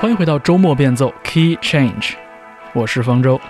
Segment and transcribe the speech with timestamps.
[0.00, 2.12] 欢迎回到周末变奏 Key Change，
[2.72, 3.40] 我是方舟。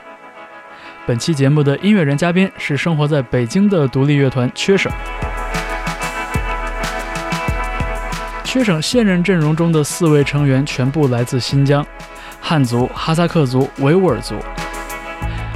[1.07, 4.91] 本期节目的音乐人嘉宾是生活在北京的独立乐团缺省。
[8.43, 11.87] 缺省现任阵容中的四位成员全部来自新疆，
[12.41, 14.35] 汉族、哈萨克族、维吾尔族，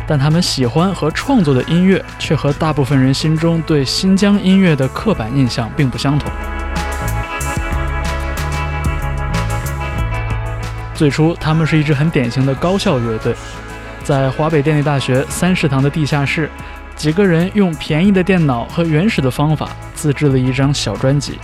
[0.06, 6.30] 但他们喜欢和创作的音乐却和大部分人心中对新疆音乐的刻板印象并不相同。
[11.02, 13.34] 最初，他们是一支很典型的高校乐队，
[14.04, 16.48] 在华北电力大学三食堂的地下室，
[16.94, 21.40] 几个人用便宜的电脑和原始的方法自制了一张小专辑，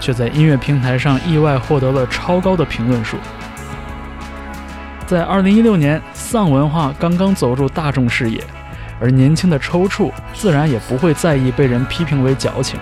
[0.00, 3.18] 却在音乐平台上意外获得了超高的评论数。
[5.06, 8.42] 在2016年，丧文化刚刚走入大众视野，
[8.98, 12.80] 而年轻的抽搐自然也不会在意被人批评为矫情。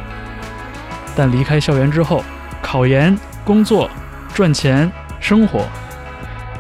[1.17, 2.23] 但离开校园之后，
[2.63, 3.91] 考研、工作、
[4.33, 5.67] 赚钱、生活。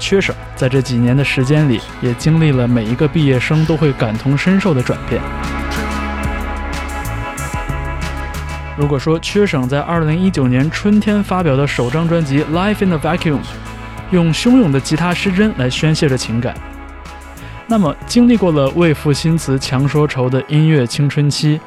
[0.00, 5.22] 缺省在这几年的时间里，也经历了每一个毕业生都会感同身受的转变。
[8.76, 13.38] 如果说缺省在2019年春天发表的首张专辑《Life in a Vacuum》
[14.10, 16.54] 用汹涌的吉他失真来宣泄着情感，
[17.66, 21.60] 那么经历过了为赋新词强说愁的音乐青春期，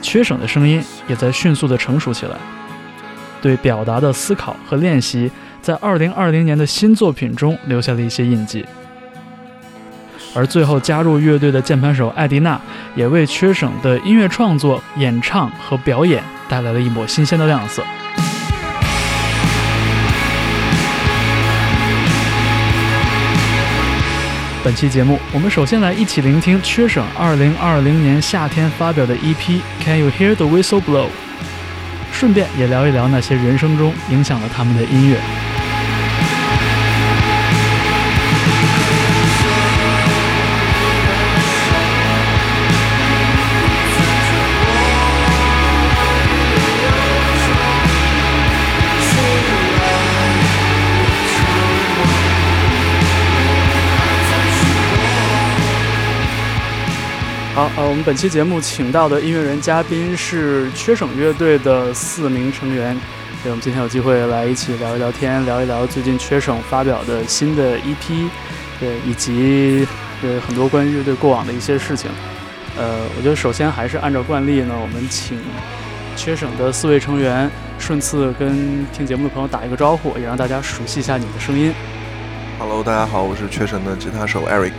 [0.00, 2.36] 缺省的声音也在迅速的成熟起来，
[3.42, 5.30] 对表达的思考和练习。
[5.62, 8.64] 在二零二零年的新作品中留下了一些印记，
[10.34, 12.58] 而最后加入乐队的键盘手艾迪娜
[12.94, 17.82] 也为缺省的音乐创作、演唱和表演带来了一抹新鲜的亮色。
[24.64, 29.34] 本期节目，我们首先来一起聆听缺省二零二零年夏天发表的 EP
[29.84, 31.06] 《Can You Hear the Whistle Blow》，
[32.12, 35.18] 顺便也聊一聊那些人生中影响了他们的音乐。
[57.80, 62.94] 呃，我们本期节目请到的音乐人嘉宾是缺省乐队的四名成员，
[63.42, 68.28] 对，我们今天有机会来一起聊一聊天，聊一聊最近缺省发表的新的 EP，
[68.78, 69.88] 对，以及
[70.20, 72.10] 对很多关于乐队过往的一些事情。
[72.76, 75.38] 呃，我觉得首先还是按照惯例呢，我们请
[76.16, 81.72] 缺省的四位成员顺次跟听节目的朋友打一个招呼，也让大家熟悉一下你们的声音。
[82.58, 84.74] Hello，大家好，我是缺省的吉他手 Eric。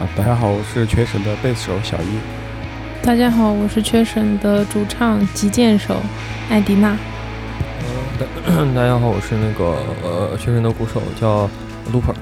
[0.00, 3.04] 啊，大家好，我是缺省的贝斯手小一。
[3.04, 5.94] 大家好，我是缺省的主唱击剑手
[6.48, 6.96] 艾迪娜。
[8.46, 11.44] 呃，大家好，我是那个呃缺省的鼓手叫
[11.92, 12.14] Looper。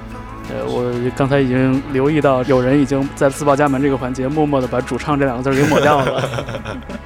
[0.50, 6.28] 呃，我刚才已经留意到有人已经在自报家门这个环节默默的把主唱这两个字给抹掉了。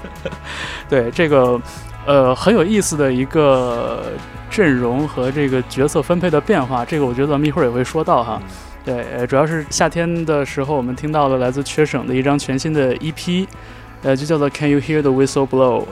[0.89, 1.61] 对，这个
[2.07, 4.05] 呃很有意思的一个
[4.49, 8.41] 阵容和这个角色分配的变化，这个我觉得咱们一会儿也会说到哈。
[8.85, 13.47] 对，主要是夏天的时候，我们听到了来自缺省的一张全新的 EP，
[14.03, 15.83] 呃，就叫做《Can You Hear the Whistle Blow》。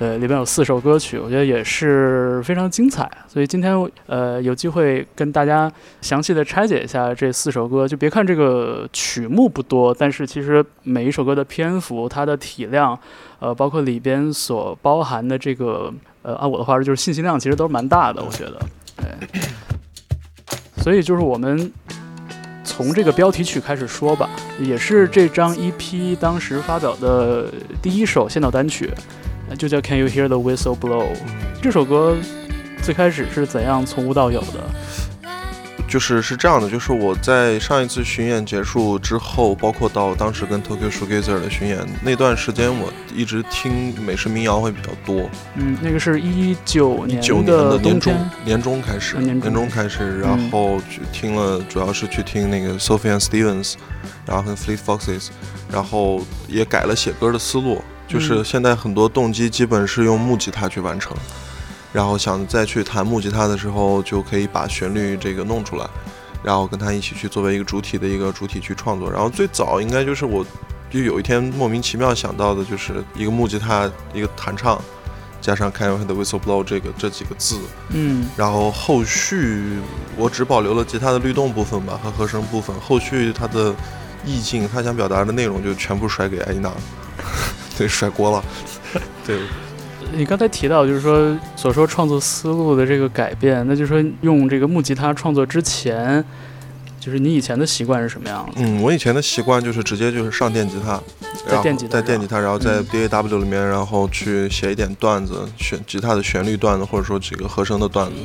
[0.00, 3.08] 对，里边有四首歌曲，我觉得也是非常精彩。
[3.28, 3.72] 所以今天
[4.06, 7.86] 呃有机会跟大家详细的拆解一下这四首歌。
[7.86, 12.98] 就别看这个曲目不多，但是其实每一首歌的篇幅、它的体量，
[13.38, 18.20] 呃，包括里边所包含的这个呃，按我的话说就是信息量，其实都是蛮大的。
[18.24, 18.58] 我觉得，
[18.96, 19.38] 对。
[20.82, 21.70] 所以就是我们。
[22.82, 27.52] 从这个标题曲开始说吧，也是这张 EP 当时发表的
[27.82, 28.90] 第一首先导单曲，
[29.58, 31.08] 就叫 Can You Hear the Whistle Blow。
[31.60, 32.16] 这首歌
[32.82, 34.64] 最开始是怎样从无到有的？
[35.90, 45.28] 就是是这样的，就是我在上一次巡演结束之后，包括到当时跟 Tokyo Shoegazer 的巡演那段时间，我一直听美式民谣会比较多。
[45.56, 53.74] 嗯，那个是一九年的年中年中开始，年中开始，然后去听了，主要是去听那个 Sophie and Stevens，
[54.24, 55.30] 然后跟 Fleet Foxes，
[55.72, 61.16] 然后也改了写歌的思路，就是现在很多动机基本是用木吉他去完成。
[61.92, 65.84] 然后想再去弹木吉他的时候，就可以把旋律这个弄出来，
[66.42, 69.10] 然后跟他一起去作为一个主体的一个主体去创作。
[69.10, 70.46] 然后最早应该就是我，
[70.88, 74.80] 就有一天莫名其妙想到的，就是一个木吉他一个弹唱，
[75.40, 77.58] 加上 Can You Whistle Blow 这个这几个字。
[77.88, 78.28] 嗯。
[78.36, 79.80] 然后后续
[80.16, 83.74] 我只保留了吉他的律动部分吧和和声部分，后续他的
[84.24, 86.70] 意境，他想表达的内容就全部甩给艾丽娜，
[87.76, 88.44] 对，甩锅了，
[89.26, 89.40] 对。
[90.14, 96.22] 你刚才提到，就是说所说创作思路的这个改变，那就是说用这个木吉他创作之前，
[96.98, 98.52] 就是你以前的习惯是什么样的？
[98.56, 101.00] 嗯，我以前的习惯就是直接就是上电吉他，
[101.48, 108.16] 在电吉他，在电吉他，然后在 D A W 里面，然后去写一点段子，选吉他的旋律段子，或者说几个和声的段子，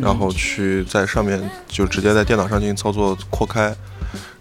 [0.00, 3.74] 然后去在上面就直接在电脑上进行操作扩开。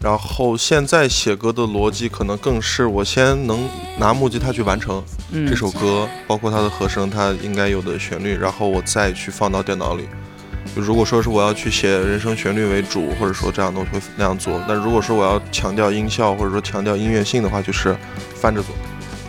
[0.02, 5.04] 然后现在写歌的逻辑可能更是我先能拿木吉他去完成
[5.48, 10.08] 这首歌，包括它的和声，它应该有的旋律，然后我再去放到电脑里。
[10.76, 14.62] 就如果说是我要去写人声旋律为主，或者说这样东西会那样做。
[14.68, 17.96] 但如果说我要强调音效或者说强调音乐性的话，就是
[18.36, 18.74] 翻着做，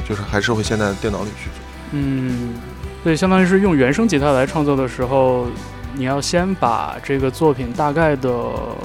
[0.08, 1.60] 就是还是会先在电脑里去做。
[1.92, 2.54] 嗯，
[3.02, 5.46] 对，相当于是用原声吉他来创作的时候。
[5.94, 8.31] 你要先把这个作品大概的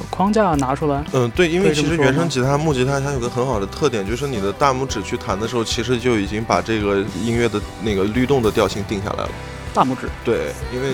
[0.09, 1.03] 框架拿出来。
[1.13, 9.29] 嗯，对，因为其实原声吉他、木吉他它有个很好的特点，就是你的大拇指去弹的时候，其实就已经把这个音乐的那个律动的调性定下来了。
[9.73, 10.09] 大拇指。
[10.23, 10.93] 对，因为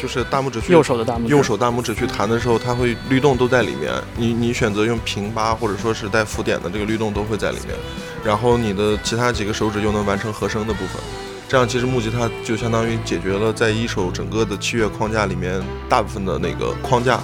[0.00, 3.92] 就是大拇指去右手的大拇指，右手大拇指去弹的时候，它会律动都在里面。
[4.16, 7.76] 你你选择用平八或者说是带浮点的这个律动都会在里面，
[8.24, 11.29] 然后你的其他几个手指又能完成和声的部分。
[11.50, 17.18] 这样其实木吉他就相当于解决了在一首整个的器乐框架里面大部分的那个框架、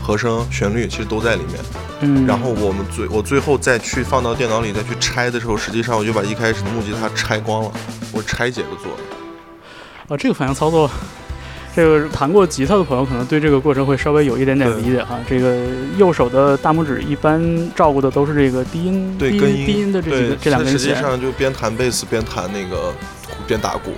[0.00, 1.58] 和声、旋律其实都在里面。
[2.02, 2.24] 嗯。
[2.24, 7.72] 然后我们最我最后再去放到电脑里再去拆的时候，实际上我就把一开始的木吉他拆光了，
[8.12, 8.92] 我拆解着做。
[10.06, 10.88] 啊，这个反向操作，
[11.74, 15.18] 这个弹过吉他的朋友可能对这个过程会稍微有一点点理解哈。
[15.28, 15.56] 这个
[15.98, 20.78] 右手的大拇指一般照顾的都是这个低音、低音、低音的这几个这两根弦。
[20.78, 22.94] 实际上就边弹贝斯边弹那个。
[23.52, 23.92] 边打鼓，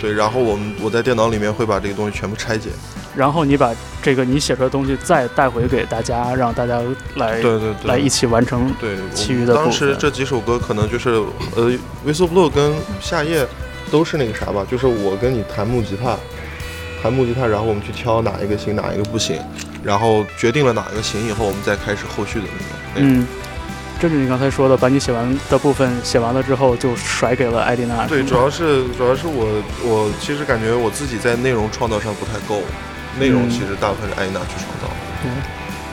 [0.00, 2.70] 对，然后我们我在电脑里面会把这个东西全部拆解，
[3.16, 6.80] 然后你把这个你写出来的东西再带回给大家，让大家
[7.16, 7.88] 来对对对。
[7.88, 11.10] 来一起完成对其余的当时这几首歌可能就是
[11.56, 11.72] 呃
[12.06, 13.44] ，Whistleblow 跟夏夜
[13.90, 16.16] 都是那个啥吧，就是我跟你弹木吉他，
[17.02, 19.36] 弹木吉他，然后我们去挑哪一个行哪一个不行，
[19.82, 22.46] 然后决定了哪一个行以后，我们再开始后续的
[22.94, 23.26] 那个嗯。
[24.00, 28.06] 正是你刚才说的，把你写完的部分写完了之后，就甩给了艾迪娜。
[28.06, 32.62] 对，主要是主要是我我其实感觉我自己在内容创造上不太够，
[33.18, 34.90] 内容其实大部分是艾迪娜去创造。
[35.22, 35.30] 嗯，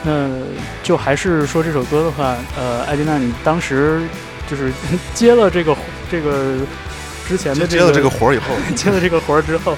[0.04, 4.00] 那就还是说这首歌的话，呃，艾迪娜，你当时
[4.50, 4.72] 就是
[5.12, 5.76] 接了这个
[6.10, 6.56] 这个
[7.28, 9.76] 之前的接了这个活儿以后， 接了这个活儿之后，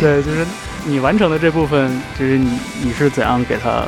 [0.00, 0.46] 对，就是
[0.84, 3.84] 你完成的这部分，就是你你是怎样给他？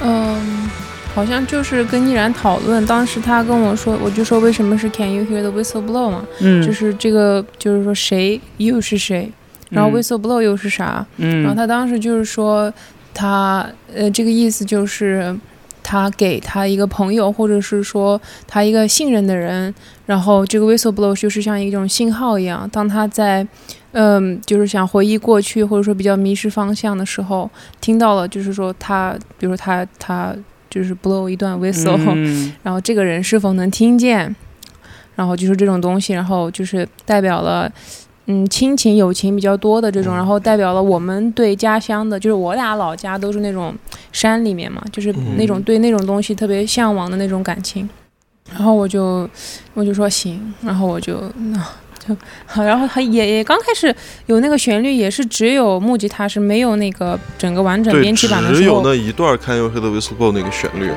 [0.00, 0.68] 嗯。
[1.14, 6.26] 好像就是跟依然讨论，当时他跟我说，我就说为什么是 Can you hear the whistle blow 嘛？
[6.40, 9.30] 嗯，就是这个，就是说谁 you 是谁，
[9.70, 11.06] 然后 whistle blow 又是啥？
[11.18, 12.72] 嗯，然后他当时就是说，
[13.14, 13.64] 他
[13.94, 15.32] 呃这个意思就是
[15.84, 19.72] 他给他一个朋友，或者是说他一个信任的人，
[20.06, 23.46] 然后这个 whistle blow 就是像一种信号一样，当他在
[23.92, 27.48] 嗯就是想回忆过去，或者说比较迷失方向的时候，
[27.80, 30.34] 听到了，就是说他，比如说他他。
[30.74, 31.96] 就是 blow 一段 whistle，
[32.64, 34.34] 然后这个人是否能听见，
[35.14, 37.70] 然后就是这种东西，然后就是代表了，
[38.26, 43.72] 嗯，亲情友情比较多的这种，然后代表了我们对家乡的，就是我俩老家都是那种
[44.10, 47.88] 山里面嘛，就是那种对那种东西特别向往的那种感情，
[48.50, 49.30] 然后我就
[49.74, 51.22] 我就说行，然后我就
[51.52, 51.64] 那。
[52.46, 53.94] 好，然后还也也刚开始
[54.26, 60.90] 有那个旋律，也是只有木吉他是没有那个整个完整编辑版的时候，只有那一段《Can You Hear the Whistle Blow》那个旋律。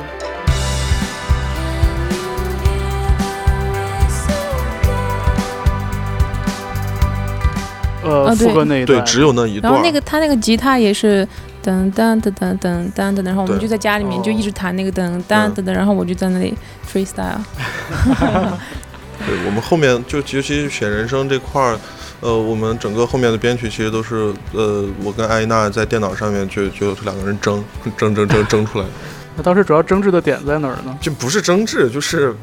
[8.04, 9.70] 呃，副歌那一段，对，只有那一段。
[9.70, 11.26] 然后那个他那个吉他也是
[11.62, 16.54] 噔噔噔噔噔噔噔，然后我们就在家里面就一直弹那个噔噔噔噔，然后我就在那里
[16.90, 17.38] freestyle。
[19.26, 21.78] 对我们后面就尤其选人声这块儿，
[22.20, 27.64] 呃，我们整个后面的编曲其实都是，呃，我跟艾依娜在电脑上面就就两个人争
[27.96, 28.84] 争争争争出来。
[29.36, 30.96] 那当时主要争执的点在哪儿呢？
[31.00, 32.34] 就不是争执，就是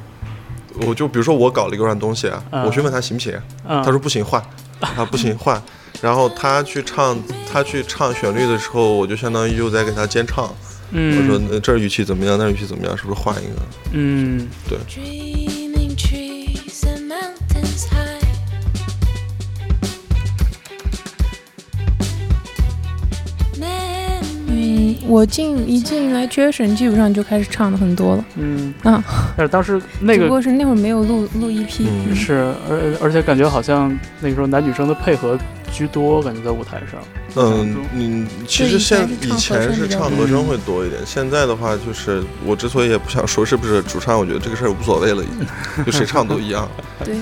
[0.81, 4.41] 我就比如说我搞了一个软东西啊，我去问他行不行，他说不行换，
[4.79, 5.61] 他不行换，
[6.01, 7.17] 然后他去唱
[7.51, 10.45] 他去唱旋律的时候，我就相当于又在给他监唱，
[10.93, 13.61] 我说这儿语气怎么样，那儿语气怎么样，是不是换一个？
[13.91, 14.77] 嗯，对。
[25.07, 28.25] 我进一进来 j a s o n，基本上就开始唱的很多了。
[28.35, 29.03] 嗯啊，
[29.37, 35.37] 但是当时那个不过是那会儿没有录录 EP，是而而且感觉好像那个时候男女生的配合
[35.71, 36.99] 居多，感觉在舞台上。
[37.37, 46.69] 嗯，你其实现以前是唱和声会多一点，现在的话就是我之所以也不想说是不是主唱，我觉得这个事儿无所谓了，已经就谁唱都一样。
[47.03, 47.21] 对，是。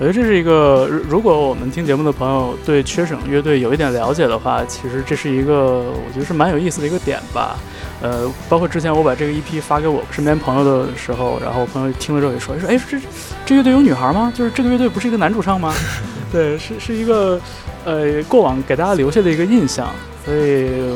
[0.00, 7.58] 我觉得这是一个，如果我们听节目的朋友对缺省乐队有一点了解的话，其实这是一个我觉得是蛮有意思的一个点吧。
[8.00, 12.98] 呃，包括之前我把这个 EP 发给我身边朋友的时候，然后我朋友听了之后也说，说哎，这
[13.44, 14.32] 这乐队有女孩吗？
[14.34, 15.74] 就是这个乐队不是一个男主唱吗？
[16.32, 17.38] 对，是是一个
[17.84, 19.86] 呃过往给大家留下的一个印象。
[20.24, 20.94] 所以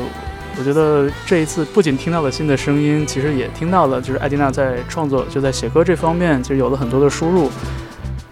[0.57, 7.51] 我觉得这一次不仅听到了新的声音，其实也听到了就是艾迪娜在创作就在写歌这方面其实有了很多的输入。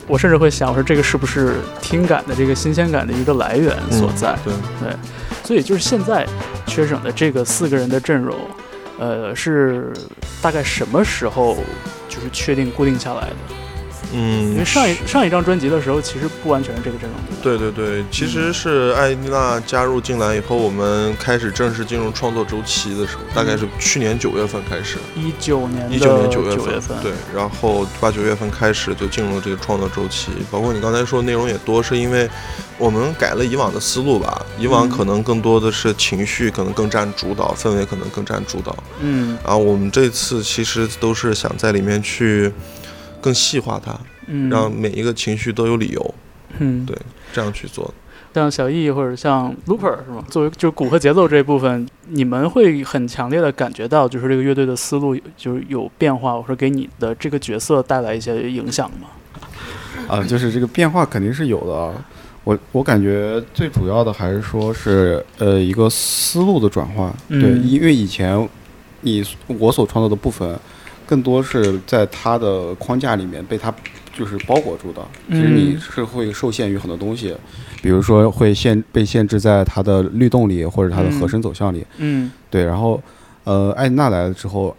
[0.07, 4.37] 我甚至会想，我说这个是不是听感的这个新鲜感的一个来源所在？
[4.43, 4.95] 对对，
[5.43, 6.27] 所以就是现在
[6.67, 8.37] 缺省的这个四个人的阵容，
[8.99, 9.93] 呃，是
[10.41, 11.57] 大概什么时候
[12.09, 13.35] 就是确定固定下来的？
[14.13, 17.19] 嗯，因为上一上一张专辑的时候，其实不完全是这个阵容。
[17.41, 24.97] 对对对，其实是艾丽娜加入进来以后，我们开始正式进入创作周期的时候，大概是去年九月份开始。
[25.15, 30.31] 一九年一九年九月份，对，然后八九月份开始就进入了这个创作周期。
[30.51, 32.29] 包括你刚才说内容也多，是因为
[32.77, 34.45] 我们改了以往的思路吧？
[34.59, 38.77] 以往可能更多的是情绪可能更占主导，氛围可能更占主导。
[39.01, 42.53] 嗯，然后我们这次其实都是想在里面去。
[43.23, 46.13] 更细化它，嗯让每一个情绪都有理由。
[46.59, 46.95] 嗯，对，
[47.31, 47.91] 这样去做。
[48.33, 50.23] 像小易或者像 Looper 是吗？
[50.27, 59.07] 作为就是鼓和节奏这一部分，你们会很强烈的感觉到，就是这个乐队的思路就是有变化，或者给你的这个角色带来一些影响吗？
[60.07, 62.03] 啊，就是这个变化肯定是有的。
[62.43, 67.13] 我我感觉最主要的还是说是呃一个思路的转换。
[67.29, 68.49] 对，因为以前
[69.01, 70.59] 你我所创造的部分。
[71.13, 73.71] 更多是在它的框架里面被它
[74.17, 77.35] 就是包裹住的，其实你是会受限于很多东西，
[77.83, 81.85] 比如说会限被限制在它的律动里或者它的和声走向里。
[81.99, 82.65] 嗯，对。
[82.65, 82.99] 然后，
[83.43, 84.75] 呃，艾娜来了之后，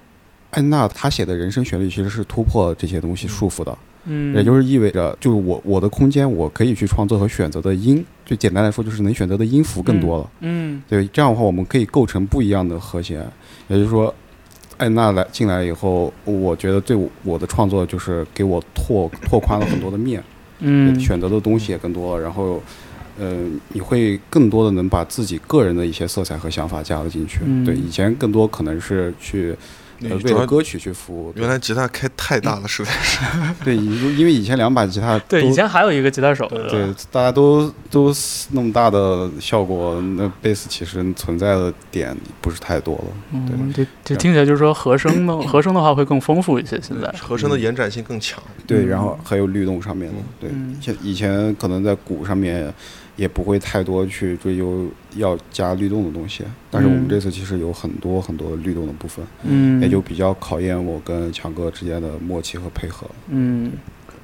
[0.51, 3.79] 艾娜她写的人生旋律其实是突破这些东西束缚的。
[4.07, 10.29] 嗯，也就是意味着，就是我我的空间我可以去创作和选择的音，就简单来说就是能选择的音符更多了。
[10.41, 13.25] 嗯，对，这样的话我们可以构成不一样的和弦，
[13.69, 14.13] 也就是说。
[14.79, 20.23] 艾娜来进来以后，我觉得对我的创作就是给我拓拓宽了很多的面，
[20.61, 22.23] 嗯，选择的东西也更多了。
[22.23, 22.63] 然后，
[23.19, 23.37] 呃，
[23.69, 27.41] 你会更多的能把自己个人的一些色彩和想法加了进去。
[27.65, 29.55] 对，以前更多可能是去。
[30.01, 31.33] 为了歌曲去服务。
[31.37, 33.19] 原来吉他开太大了，实在是。
[33.65, 35.19] 对，因为以前两把吉他。
[35.29, 36.47] 对，以前还有一个吉他手。
[36.49, 38.13] 对，大家都都
[38.51, 43.05] 那么大的效果，那贝斯其实存在的点不是太多了。
[43.33, 46.81] 嗯，这这听起来就是说和声呢和声的话会更丰富一些。
[46.81, 48.43] 现在和声的延展性更强。
[48.67, 50.17] 对，然后还有律动上面的。
[50.41, 52.73] 对，像以前可能在鼓上面。
[53.17, 63.07] 也不会太多去追究要加律动的东西，但是我们这次其实有很多很多律动的部分，嗯，也就比较考验我跟强哥之间的默契和配合。
[63.29, 63.73] 嗯，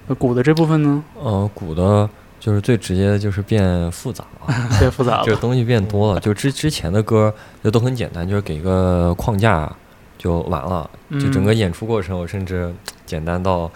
[0.08, 1.04] 那鼓的这部分呢？
[1.20, 6.18] 呃，鼓的就是最直接的就是变复杂了， 变复杂了，就东西变多了。
[6.20, 7.32] 就之之前的歌
[7.62, 9.72] 就都很简单，就是给一个框架
[10.18, 12.74] 就完了，就整个演出过程我甚至
[13.06, 13.70] 简单到。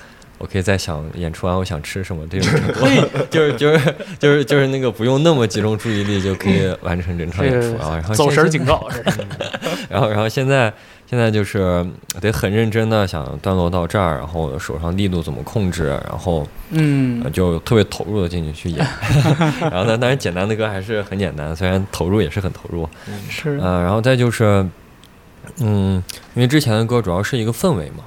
[0.44, 2.86] 我可以在想演出完我想吃什么这种 程度，
[3.30, 7.92] 就是就是就是就是那个不用那么集中注意力就可以完成整场演出啊。
[7.94, 8.86] 然后走神警告，
[9.88, 10.70] 然后然后现在
[11.08, 11.82] 现在就是
[12.20, 18.86] 得很认真的想段落到这儿，然后手上力度怎么控制，然后嗯就特别投入的进去去演。
[19.72, 22.86] 然后呢，但是简单的歌还是很简单，虽然投入也是很投入。
[23.30, 24.62] 是嗯，然后再就是
[25.60, 26.02] 嗯，
[26.34, 28.04] 因为之前的歌主要是一个氛围嘛。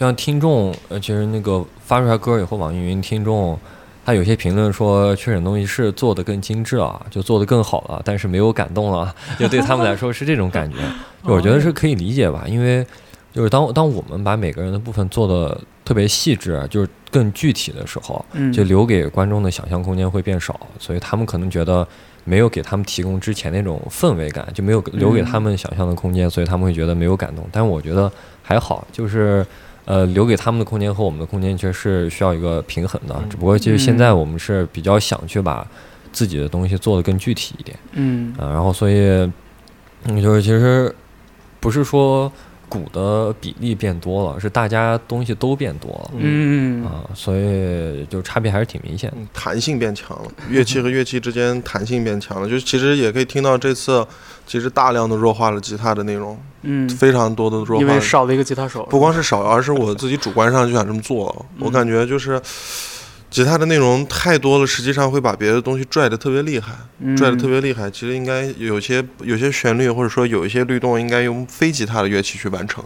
[0.00, 3.58] 像听众，呃，其实那个发出来歌以后，网易云听众，
[4.02, 10.78] 他有些评论说，确诊东西是做的更精致了，就做的更好了，但是没有感动了， 就对他们来说是这种感觉。
[11.22, 12.82] 就我觉得是可以理解吧，因为
[13.30, 21.86] 就是当当我们把每个人的部分做的特别细致，就是更具体的时候，就留给观众的想象空间会变少，所以他们可能觉得
[22.24, 27.46] 没有给他们提供之前那种氛围感，就没有留给他们想象的空间，所以他们会觉得没有感动。
[27.52, 28.10] 但我觉得
[28.42, 29.46] 还好，就是。
[29.84, 35.66] 呃，留给他们的空间和我们的空间其实是需要一个平衡的，只不过就是现在我们是比较想去把
[36.12, 39.30] 自己的东西做得更具体一点，嗯，啊，然后所以，
[40.06, 40.94] 就是其实
[41.60, 42.30] 不是说。
[42.70, 46.82] 鼓的比例变多了，是大家东西都变多了，嗯。
[46.86, 54.06] 啊，所以就差别还是挺明显的，弹性变强了，乐器和乐器之间弹性变强了，就其实也可以听到这次
[54.46, 62.40] 其实大量的弱化了吉他的内容，嗯，非常多的弱化，因为少了一个吉他手，不光是少，而是我自己主观上就想这么做，我感觉就是。
[63.30, 66.74] 吉他的内容太多了，实际上会把别的东西拽得特别厉害，
[67.16, 67.88] 拽得特别厉害。
[67.88, 72.84] 其实应该有些有些旋律，或者说有一些律动，应该用非吉他的乐器去完成，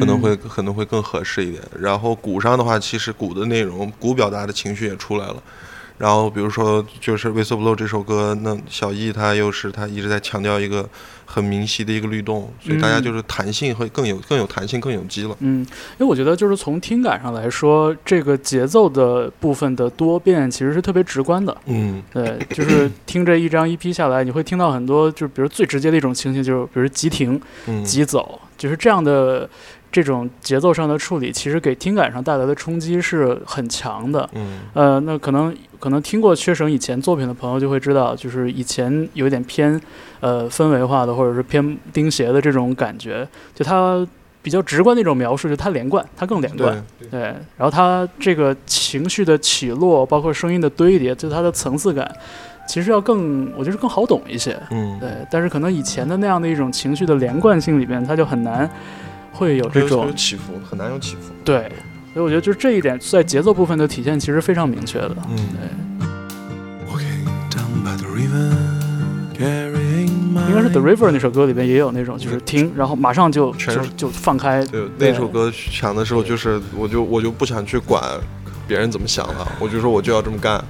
[0.00, 1.62] 可能会可能会更合适一点。
[1.78, 5.36] 然后鼓上的话，其实鼓的内容，鼓表达的情绪也出来了。
[5.98, 10.88] 然后比如说就是《Whistle Blow》这首歌，那小易他又是他一直在强调一个。
[11.26, 15.34] 很明晰的一个律动，所以大家就是弹性会更有更有弹性更有机了。
[15.40, 21.56] 嗯，因为我觉得就是从听感上来说，这个节奏的部分的多变其实是特别直观的。
[21.64, 27.40] 嗯， 对，就是听这一张 EP 下来，你会听到很多，就是比如最直接的一种情形，就是比如急停、
[27.82, 29.48] 急走，就是这样的。
[29.94, 34.28] 这种节奏上的处理，其实给听感上带来的冲击是很强的。
[34.32, 39.80] 嗯，呃，那可能可能听过缺省以前作品的朋友就会知道，就是以前有点偏
[40.18, 43.24] 呃氛围化的，或者是偏钉鞋的这种感觉。
[43.54, 44.04] 就它
[44.42, 46.84] 比较直观的一种描述，就它连贯，它更连贯。
[47.08, 47.20] 对，
[47.56, 52.12] 然后它这个情绪的起落，包括声音的堆叠，就它的层次感，
[52.66, 54.58] 其实要更，我觉得更好懂一些。
[54.72, 55.08] 嗯，对。
[55.30, 58.68] 但是可能以前的那样的一种情绪的连贯性里边，它就很难。
[59.34, 61.34] 会有这种起伏，很难有起伏。
[61.44, 61.70] 对，
[62.14, 65.16] 所以我觉得就是这一点在节奏部分的体现其实非常明确的。
[65.28, 65.68] 嗯，对。
[70.46, 74.64] 应该是《The River》那首歌里边也有那种，就是听，然后马上就就就放开。
[74.66, 78.02] 对，那首歌想的时候，就是我就我就不想去管
[78.68, 80.62] 别人怎么想了，我就说我就要这么干，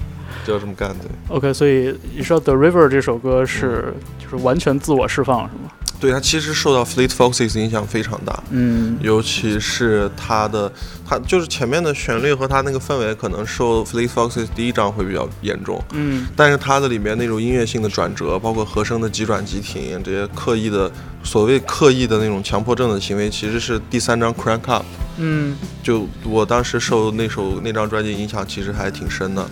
[0.47, 0.91] 就要这么干。
[0.91, 1.37] 对。
[1.37, 5.71] OK，所以你说《The River》这首歌是就是完全自我释放，是吗？
[6.01, 10.71] 对它其实受到 Fleet Foxes 影响非常大，嗯，尤其是它的，
[11.09, 20.91] 它就是前面的旋律和它那个氛围，可能受 Fleet Foxes 第一张会比较严重，嗯，但是它的里面那种音乐性的转折，包括和声的急转急停，这些刻意的
[21.23, 24.85] 所谓刻意的那种强迫症的行为，其实是第三张 Crank Up，
[25.17, 29.49] 嗯，就我当时受那首那张专辑影响，其实还挺深的。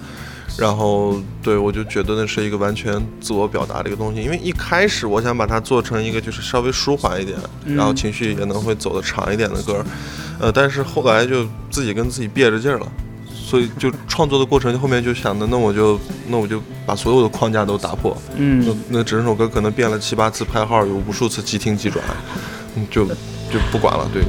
[0.58, 9.84] 然后，对我就觉得那是一个完全自我表达的一个东西，因为一开始我想把它做成一个就是稍微舒缓一点，然后情绪也能会走得长一点的歌，
[10.38, 12.86] 呃，但是后来就自己跟自己憋着劲儿了，
[13.32, 22.04] 所以就创作的过程后面就想的，那我就那我就把所有的框架都打破，嗯，那那整首歌可能变了七八次拍号，有无数次即停即转，
[22.90, 24.22] 就就不管了，对。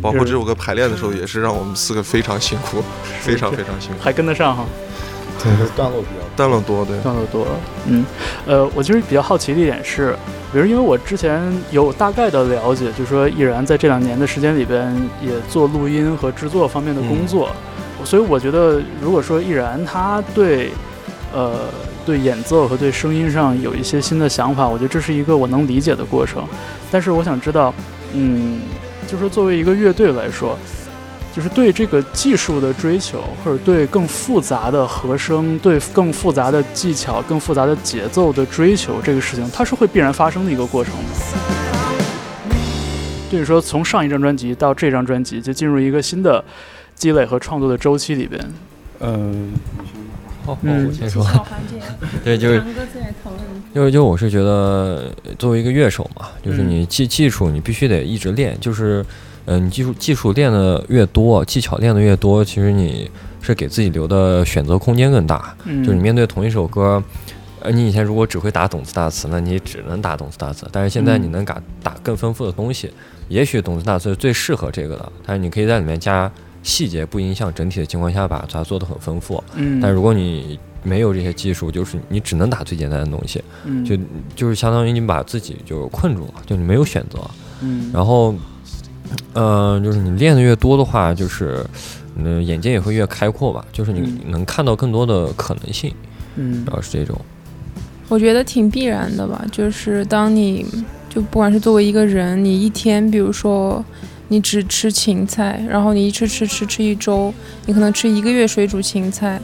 [0.00, 2.82] 包括这首歌排练的时候，也是让我们四个非常辛苦，
[3.20, 4.64] 非常非常辛苦，还跟得上哈。
[5.42, 7.46] 对，段落比较段落多，对，段落多。
[7.86, 8.04] 嗯，
[8.46, 10.14] 呃，我其实比较好奇的一点是，
[10.52, 17.50] 比如因为我之前有大概的了解，就是说易然在这两年的时间里边也做录音和制作方面的工作，
[18.04, 20.72] 所以我觉得如果说易然他对，
[21.32, 21.60] 呃，
[22.04, 26.44] 对演奏和对声音上有一些新的想法，我觉得这是一个我能理解的过程。
[26.90, 27.72] 但是我想知道，
[28.12, 28.60] 嗯。
[29.10, 30.56] 就是作为一个乐队来说，
[31.34, 41.10] 就是对这个技术的追求，或者对更复杂的和声、对更复杂的技巧、更复杂的节奏的追求，这个事情它是会必然发生的一个过程吗？
[43.30, 46.44] 对你说，从上一张专辑到这张专辑，就进入一个新的
[46.94, 48.44] 积累和创作的周期里边。
[49.00, 49.52] 嗯，
[50.54, 51.26] 好，我先说。
[52.24, 52.62] 对，就是。
[53.72, 59.06] 因为就我是觉得，作为一个乐手嘛，就是你技技术你必须得一直练，就是，
[59.44, 63.08] 嗯，你技术技术练的越多，技巧练的越多，其实你
[63.40, 65.54] 是给自己留的选择空间更大。
[65.64, 67.00] 就是你面对同一首歌，
[67.60, 72.92] 呃，你以前如果只会打懂词大词，那你只能打懂词大词，但是现在你能打打更丰富的东西，
[73.28, 76.28] 也许懂词大词是最适合这个的，但是你可以在里面加
[76.62, 79.42] 细节，不影响整体的情况下把它做得很丰富。
[79.54, 83.42] 嗯，但如果你没有这些技术，就是你只能打最简单的东西，
[83.84, 83.96] 就
[84.34, 87.18] 就是相当于你把自己就困住了，就你没有选择。
[87.60, 88.34] 嗯，然后，
[89.34, 91.64] 嗯，就是你练的越多的话，就是
[92.16, 95.92] 嗯眼界也会越开阔吧，就是你能看到更多的可能性。
[96.36, 97.18] 嗯，主要是这种。
[98.08, 100.66] 我觉得挺必然的吧，就是当你
[101.08, 103.84] 就不管是作为一个人，你一天比如说
[104.30, 107.32] 你只吃芹菜，然后你一吃吃吃吃一周，
[107.66, 109.38] 你可能吃一个月水煮芹菜。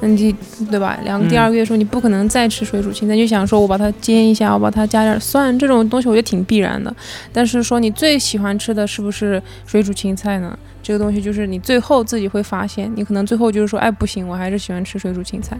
[0.00, 0.34] 那你
[0.68, 0.98] 对吧？
[1.04, 6.92] 两个第二个月说你不可能再吃水煮青菜，就想说我把它煎一下，我把它加点蒜，这种东西我觉得挺必然的。
[7.32, 10.58] 但是说你最喜欢吃的是不是水煮青菜呢？
[10.82, 15.56] 这个东西就是你最后自己会发现，你可能最后就是说，哎不行，我还是喜欢吃水煮青菜。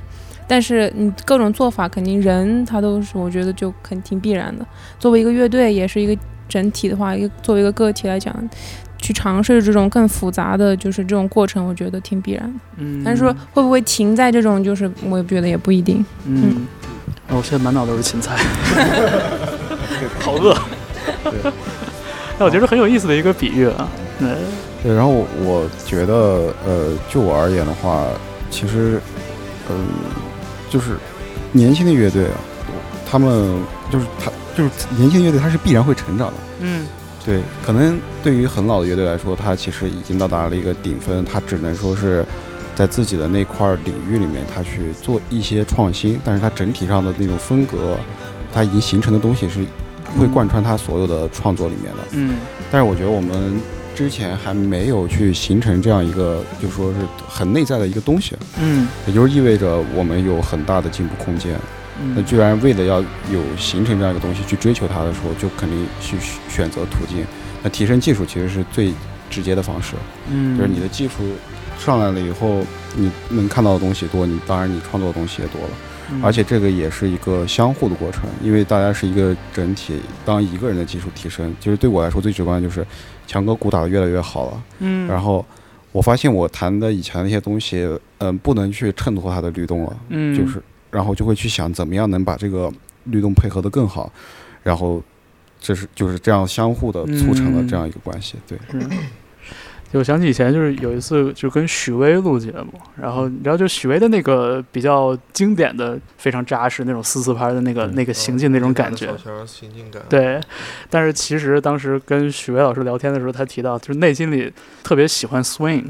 [0.48, 4.66] 但是你各种做法肯定人他都是，我觉得就肯挺必然的。
[4.98, 6.20] 作为一个乐队，也是一个
[6.52, 8.34] 整体的话，一个作为一个个体来讲。
[8.98, 12.60] 去尝试这种更复杂的就是这种过程，我觉得挺必然的。
[12.76, 16.06] 嗯，但是说会不会停在这种，就是我也觉得也不一定。
[16.24, 16.64] 嗯，
[17.26, 18.36] 我现在满脑都是芹菜，
[20.22, 20.56] 好饿。
[22.38, 23.88] 那我觉得很有意思的一个比喻啊。
[24.20, 24.28] 对，
[24.84, 24.94] 对。
[24.94, 25.10] 然后
[25.40, 28.06] 我觉得，呃，就我而言的话，
[28.50, 29.00] 其实，
[29.68, 29.84] 嗯，
[30.70, 30.96] 就是
[31.50, 32.38] 年轻的乐队啊，
[33.04, 33.52] 他们
[33.90, 36.34] 就是他就是年轻乐队，它是必然会成长的。
[36.60, 36.86] 嗯，
[37.24, 42.24] 对，可能对于很老的乐队来说，它其实已经到达了一个顶峰，它只能说是
[42.74, 47.96] 在自己的那块领域里面，它去做一些创新，但是它整体上的那种风格，
[48.52, 49.60] 它已经形成的东西是
[50.18, 51.98] 会贯穿它所有的创作里面的。
[52.12, 52.36] 嗯，
[52.70, 53.60] 但是我觉得我们。
[53.94, 61.54] 之前还没有去形成这样一个，就说是很内在的一个东西，嗯，也就是意味着我们有很大的进步空间。
[62.14, 66.16] 那居然为了要有形成这样一个东西去追求它的时候，就肯定去
[66.48, 67.24] 选择途径。
[67.62, 68.92] 那提升技术其实是最
[69.30, 69.94] 直接的方式，
[70.30, 71.14] 嗯，就是你的技术
[71.78, 72.64] 上来了以后，
[72.96, 75.70] 你能看到的东西多，你当然你创作的东西也多了。
[76.22, 79.94] 而且这个也是一个相互的过程，因为大家是一个整体。
[80.24, 82.86] 当一个人的技术提升，其实对我来说最直观的就是。
[83.24, 85.46] 强哥鼓打的越来越好了，嗯，然后
[85.92, 87.88] 我发现我弹的以前那些东西，
[88.18, 90.60] 嗯，不能去衬托它的律动了，嗯，就是，
[90.92, 92.72] 然后就会去想怎么样能把这个
[93.06, 94.12] 律动配合的更好，
[94.62, 95.02] 然后
[95.58, 98.56] 这是就是这样相互的促成了这样一个关系，对。
[99.92, 109.08] 就想起以前就是有一次就跟许巍录节目，然后你知道就许巍的那个比较经典的非常扎实那种四四拍的那个那个行进那种感觉，
[110.08, 110.40] 对。
[110.88, 114.50] 但是其实当时跟许巍老师聊天的时候，他提到就是内心里
[114.82, 115.84] 特别喜欢 swing。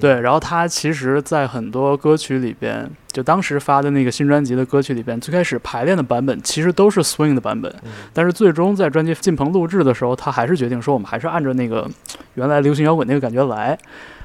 [0.00, 7.74] 对，然后他其实，在很多歌曲里边，就当时发的那个新专辑的歌曲里边，最开始排练的版本其实都是 swing 的版本，
[8.12, 11.88] 但是最终在专辑进棚录制的时候，他还是决定说，我们还是按照那个
[12.34, 13.78] 原来流行摇滚那个感觉来。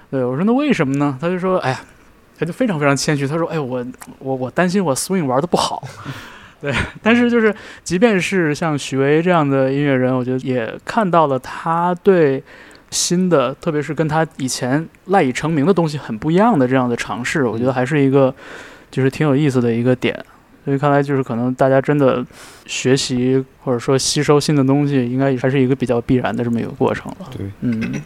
[0.10, 1.18] 对我说，那为什么呢？
[1.22, 1.82] 他就说，哎呀，
[2.38, 3.86] 他就非常非常谦虚，他说，哎，我
[4.20, 5.84] 我我担心我 swing 玩的不好。
[6.60, 12.44] 对，但是就是，即便是像许巍这样的音乐人，我觉得也看到了他对。
[12.91, 18.34] 新的，特别是跟他以前赖以成名的东西很不一样的这样的尝试，我觉得还是一个，
[18.89, 20.23] 就是挺有意思的一个点。
[20.65, 22.23] 所以看来就是可能大家真的
[22.65, 27.30] 学习或者说吸收新的东西，应该还是一个比较必然的这么一个过程了。
[27.36, 28.02] 对，嗯。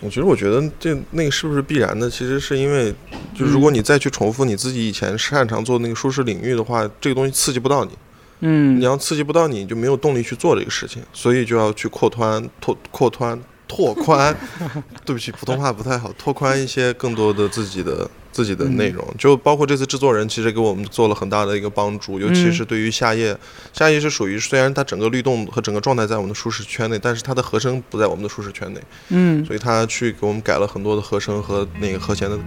[0.00, 2.10] 我觉得，我觉得这那个是不是必然的？
[2.10, 2.92] 其实是因为，
[3.34, 7.92] 就如果你再去重复你自己以前擅长做那个舒适领域的话，这个东西刺激不到你。
[8.40, 8.78] 嗯。
[8.78, 13.38] 你要刺激不到你，就没有动力去做这个事情，所以就要去扩宽、拓扩宽。
[13.74, 14.34] 拓宽，
[15.04, 16.12] 对不起，普通话不太好。
[16.16, 23.36] 拓宽一些更多的自己的自己的内容，就包括这次制作人其实给我们做了很大的一个帮助，尤其是对于夏夜，
[23.72, 32.38] 夏夜是属于虽然它整个律动和整个状态在我们的舒适圈内，但是它的和声不在我们的舒适圈内，嗯，所以他去给我们改了很多的和声和那个和弦的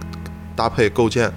[0.56, 1.30] 搭配构建，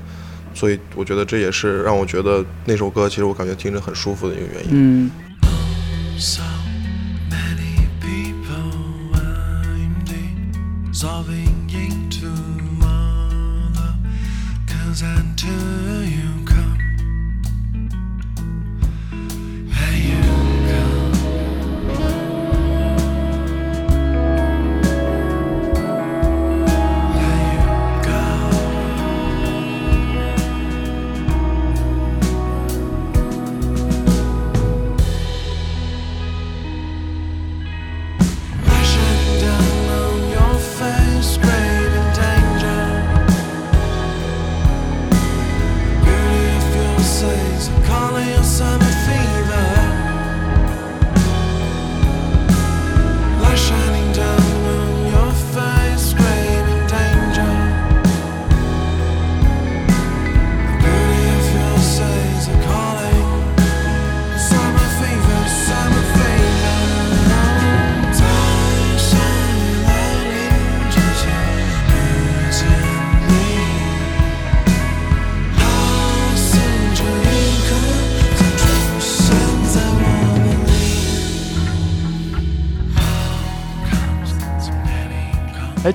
[0.54, 5.12] 所以我觉得这也是让我觉得那首歌其实我感觉听着很舒服的一个原因，嗯。
[11.01, 12.27] Dissolving into
[12.77, 13.95] mother
[14.67, 15.30] Cause until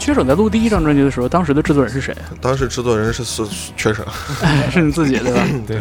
[0.07, 2.15] 缺省在录第一张专辑的时候，当时的制作人是谁？
[2.41, 3.43] 当时制作人是是
[3.77, 4.07] 缺省，
[4.71, 5.43] 是你自己对吧？
[5.67, 5.81] 对。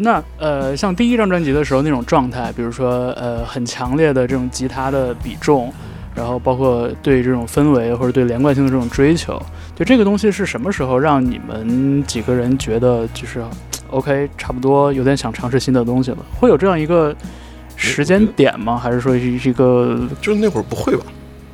[0.00, 5.72] 那呃，像第一张专辑的时候那种状态，比如说呃很强烈的这种吉他的比重，
[6.14, 9.42] 然后包括对这种氛围或者对连贯性的这种追求，
[9.74, 13.42] 就这个东西是什么时候让你们几个人觉得就是
[13.90, 16.18] OK，差不多有点想尝试新的东西了？
[16.38, 17.12] 会有这样一个
[17.74, 18.78] 时间点吗？
[18.78, 19.98] 还是说是一个？
[20.20, 21.04] 就是那会儿不会吧？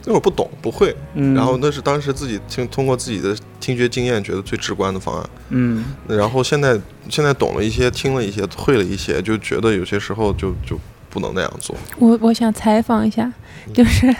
[0.07, 0.95] 那会儿不懂不会，
[1.35, 10.79] 然后那是当时自己听通过自己的听觉经验觉得最直观的方案，嗯，然后现在现在懂了一些，听了一些，会了一些，就觉得有些时候就就
[11.11, 11.75] 不能那样做。
[11.99, 13.33] 我我想采访一下，
[13.75, 14.15] 就是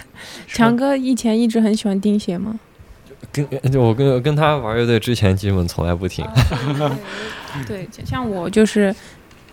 [0.49, 2.59] 强哥以前一直很喜欢钉鞋吗？
[3.33, 6.27] 跟就我跟跟他玩乐队之前，基本从来不听。
[7.67, 8.95] 对，像我就是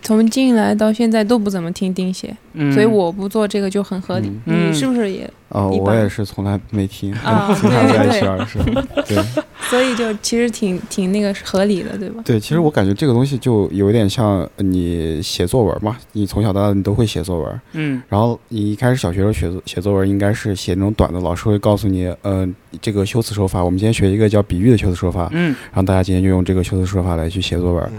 [0.03, 2.35] 从进来到现在都不怎么听钉鞋，
[2.73, 4.29] 所以我不做这个就很合理。
[4.45, 5.29] 你是不是也？
[5.49, 8.57] 哦，我也是从来没听啊，听他在一起二是，
[9.07, 9.23] 对。
[9.69, 12.21] 所以就其实挺挺那个合理的，对吧？
[12.25, 18.01] 对，其实我感觉这个东西就有点像你写作文嘛，你从小到大你都会写作文，嗯。
[18.09, 22.47] 然后你一开始小学时候写作写作文，应该是写那种短的，老师会告诉你，呃，
[22.81, 25.55] 这个修辞手法，我们今天学一个叫比喻的修辞手法，嗯。
[25.71, 27.91] 然后大家今天就用这个修辞手法来去写作文。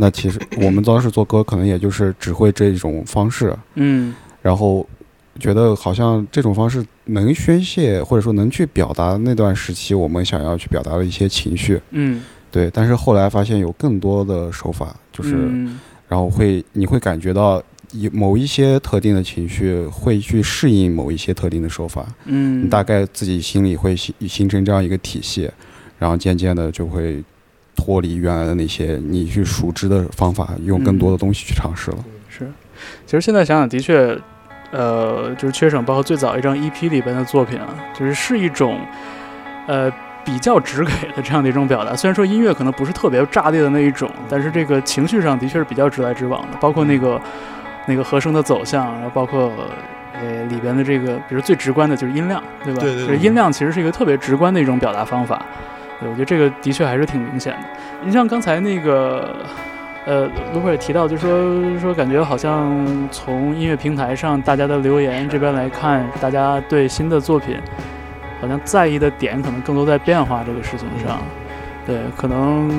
[0.00, 4.88] 那其实我们当时做歌，可能也就是只会这种方式，嗯，然后
[5.40, 12.70] 觉得好像这种方式能宣泄，或者说能去表达那段时期我们想要去表达的一些情绪，嗯，对。
[12.72, 15.34] 但是后来发现有更多的手法，就是，
[16.06, 25.50] 然后会你会感觉到一某一些特定的情绪会去适应某一些特定的手法，嗯，你大概自己心里会形形成这样一个体系，
[25.98, 27.20] 然后渐渐的就会。
[27.78, 31.98] 脱离原来的那些你去熟知的方法，用更多的东西去尝试了。
[32.28, 32.50] 是，
[33.06, 34.18] 其实现在想想，的确，
[34.72, 38.80] 呃，就是缺省，包括最早一张 EP 里边的作品啊，就是是一种，
[39.68, 39.88] 呃，
[40.24, 41.94] 比较直给的这样的一种表达。
[41.94, 46.58] 虽然说音乐可能不是特别炸裂的那一种，但是这个情绪上的确是比较直来直往的。
[46.60, 47.20] 包括那个
[47.86, 49.52] 那个和声的走向，然后包括
[50.12, 52.80] 呃里边的这个，比如最直观的就是音量，对吧？
[52.80, 53.06] 对对。
[53.06, 55.46] 就是音量其实是一个特别直观的一种表达方法。
[56.00, 57.58] 对，我觉得这个的确还是挺明显的。
[58.04, 59.34] 你像刚才那个，
[60.06, 61.30] 呃，卢克也提到，就说
[61.80, 67.56] 说感觉好像从音乐平台上大家的留言这边来看，大家对新的作品
[68.40, 71.18] 好像在意的点可能更多在变化这个事情上。
[71.84, 72.70] 对，可能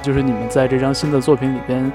[0.00, 1.92] 就是你们在这张新的作品里边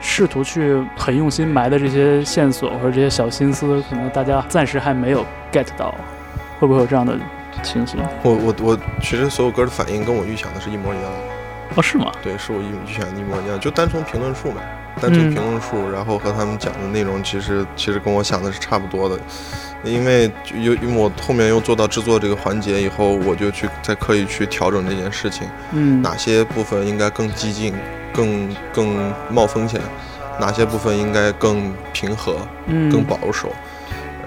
[0.00, 5.94] 试图去很用心埋的这些线索或者这些小心思，可能大家暂时还没有 get 到，
[6.58, 7.16] 会不会有这样的？
[7.62, 11.18] 情形，我我我其实所有歌的反应跟我预想的是一模一样的，
[11.76, 12.12] 哦，是吗？
[12.22, 14.60] 对，是我预预想的一模一样，就单从评论数嘛，
[15.00, 19.18] 单从评论数，然后和他们讲的内容，其实其实跟我想的是差不多的，
[19.84, 27.74] 因为有因为我后面又做到制作这个环节以后，我就去再刻意去调整这件事情，嗯，哪些部分应该更激进，
[28.12, 29.80] 更更冒风险，
[30.40, 33.52] 哪些部分应该更平和，嗯，更保守，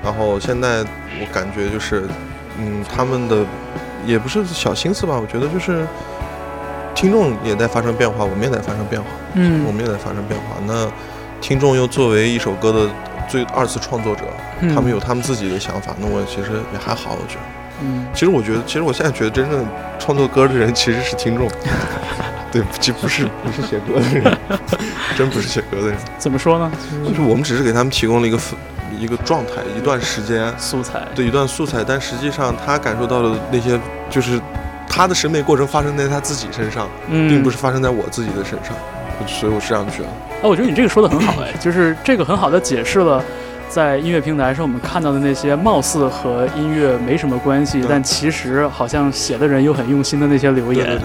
[0.04, 0.84] 然后现在
[1.20, 2.08] 我感觉就是。
[2.58, 3.46] 嗯，他们的
[4.06, 5.20] 也不是小心思吧？
[5.20, 5.86] 我觉得就是
[6.94, 9.08] 听众也在发生变化，我们也在发生变化。
[9.34, 10.58] 嗯，我们也在发生变化。
[10.66, 10.92] 那
[11.40, 12.90] 听众又作为一首歌的
[13.28, 14.24] 最二次创作者，
[14.74, 15.96] 他们有他们自己的想法。
[16.00, 17.42] 那我其实也还好，我觉得。
[17.84, 19.66] 嗯，其实我觉得，其实我现在觉得，真正
[19.98, 21.50] 创作歌的人其实是听众。
[22.52, 24.38] 对，其实不是不是写歌的人，
[25.18, 25.98] 真不是写歌的人。
[26.18, 26.72] 怎么说呢？
[27.08, 28.38] 就是我们只是给他们提供了一个。
[29.02, 33.80] 一个状态，一段时间素材，对一段素材，但实际上他感受到的那些，
[34.12, 34.40] 就是
[34.88, 38.76] 他的审美过程发生在他自己身上，并不是发生在我自己的身上，
[39.26, 40.10] 所以我是这样觉得。
[40.44, 43.24] 哎，我觉得你这个说的很好，哎，就是这个很好的解释了，
[43.68, 51.02] 在音乐平台上我们看到的那些貌似和音乐没什么关系，但其实好像写的人又很用心的那些留言。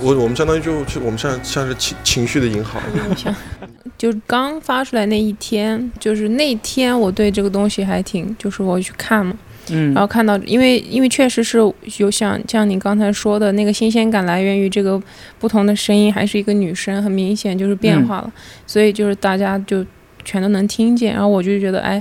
[0.00, 2.80] 我我们相当于就我们像像是情情绪的银行。
[3.98, 9.36] 就刚发出来那一天，就是那天我对这个东西还挺，就是我去看嘛，
[9.70, 11.58] 嗯，然后看到，因为因为确实是
[11.96, 15.02] 有像像你刚才说的那个新鲜感来源于这个
[15.40, 18.32] 不同的声音，还是一个女生，很明显就是变化了，
[18.68, 19.84] 所以就是大家就
[20.24, 22.00] 全都能听见，然后我就觉得哎，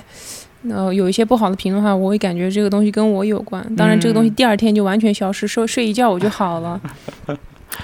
[0.69, 6.79] 呃，有一些不好的评论的话，我会感觉这个东西跟我有关，当然这个东西第二天就完全消失，睡睡一觉我就好了，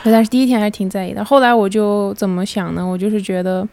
[0.03, 2.85] 但是第一天还是挺在意的，后来我就怎么想呢？
[2.85, 3.67] 我就是觉得。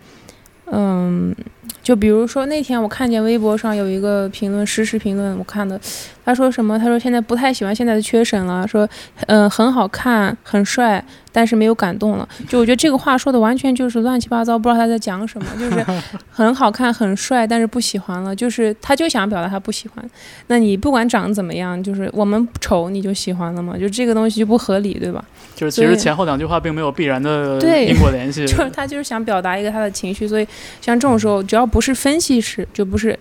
[0.73, 1.35] 嗯，
[1.83, 5.81] 就比如说那天我看见微博上有一个评论，实时评论，我看的，
[6.25, 6.79] 他说什么？
[6.79, 8.89] 他说现在不太喜欢现在的缺省了，说，
[9.27, 11.05] 嗯，很好看，很帅。
[11.33, 15.47] 但是没有感动了，就我觉得这个话说的完全就是乱七八糟，不知道他在讲什么。
[15.61, 15.87] 就是
[16.29, 20.05] 很好看、很帅，但是不喜欢了，就是他就想表达他不喜欢。
[20.49, 23.77] 那你不管长得怎么样，就是我们丑你就喜欢了吗？
[23.79, 25.25] 就这个东西就不合理，对吧？
[25.55, 28.45] 就是其实前后两句话并没有必然的因果联系。
[28.51, 30.45] 就是他就是想表达一个他的情绪，所以
[30.81, 33.19] 像这种时候，只要不是分析师，就不是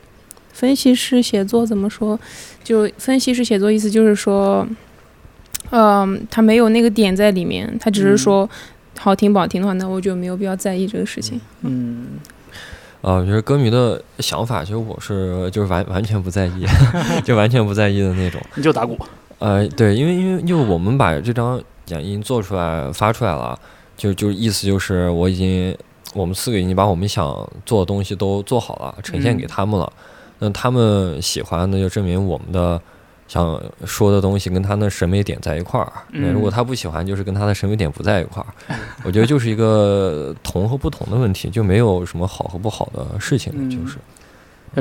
[0.51, 2.19] 分析师写作怎么说？
[2.63, 4.67] 就分析师写作意思就是说。
[5.71, 8.49] 嗯，他没有那个点在里面，他只是说
[8.97, 11.39] 好听不好听的话，那我就没有必要在意这个事情。
[11.61, 12.07] 嗯，
[13.01, 16.65] 啊，我觉得歌迷的想法，其实我是就是完完全不在意，
[17.23, 18.41] 就完全不在意的那种。
[18.55, 18.97] 你就打鼓。
[19.37, 23.59] 呃，对，因为因为因为我们把这张讲音做出来发出来了，
[23.95, 25.77] 就就意思就是我已经
[26.13, 29.91] 我们四个已经把我们想做的东西都做好了，呈现给他们了。
[30.39, 32.81] 那他们喜欢，那就证明我们的。
[33.27, 35.93] 想说的东西跟他的审美点在一块儿。
[36.09, 38.47] 那如果他不喜欢，就是跟他的审美点不在一块儿。
[39.05, 43.99] 我觉得就是一个同和不同的问题，就没有什么好和不好的事情，就是。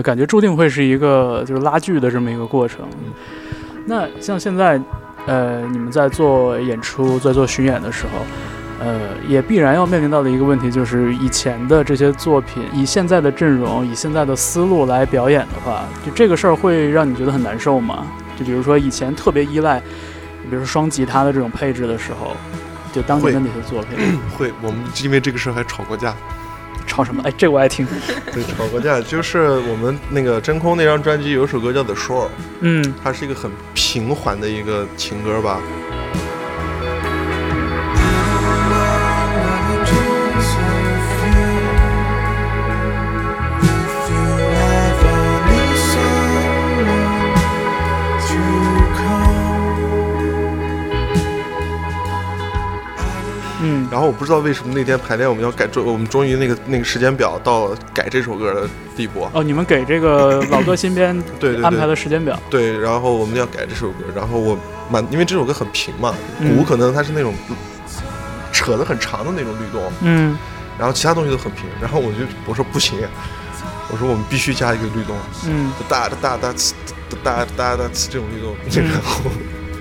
[0.00, 2.88] 感觉注定会是一个就是拉锯的这么一个过程。
[3.84, 4.80] 那像现在，
[5.26, 8.24] 呃，你们在做演出、在做巡演的时候。
[8.80, 18.06] 呃，也必然要面临到的一个问题，就是以前的这些作品，以现在的阵容，以现在的思路来表演的话，就这个事儿会让你觉得很难受吗？
[18.38, 19.80] 就比如说以前特别依赖，
[20.48, 22.36] 比如说双吉他的这种配置的时候，
[22.92, 23.98] 就当年的那些作品，
[24.38, 26.14] 会，我们因为这个事儿还吵过架。
[26.86, 27.20] 吵什么？
[27.24, 27.86] 哎，这我爱听。
[28.32, 32.26] 对，吵过架，就是我们那个真空那张专辑有首歌叫《The Shore》，
[32.60, 35.60] 嗯，它是一个很平缓的一个情歌吧。
[53.90, 59.26] 然后我不知道为什么那天排练我们要改，终我们终于那个那个时间表到改这首歌的地步。
[59.32, 61.10] 哦，你们给这个老歌新编
[61.62, 62.38] 安排了时间表。
[62.50, 64.58] 对，然后我们要改这首歌，然后我
[64.90, 67.34] 满因为这首歌很平嘛，鼓可能它是那种
[68.52, 70.36] 扯得很长的那种律动，嗯，
[70.78, 72.98] 然后其他东西都很平，然后我就我说不行，
[73.90, 76.72] 我说我们必须加一个律动，嗯，哒哒哒哒呲
[77.24, 79.30] 哒哒哒呲这种律动，然后。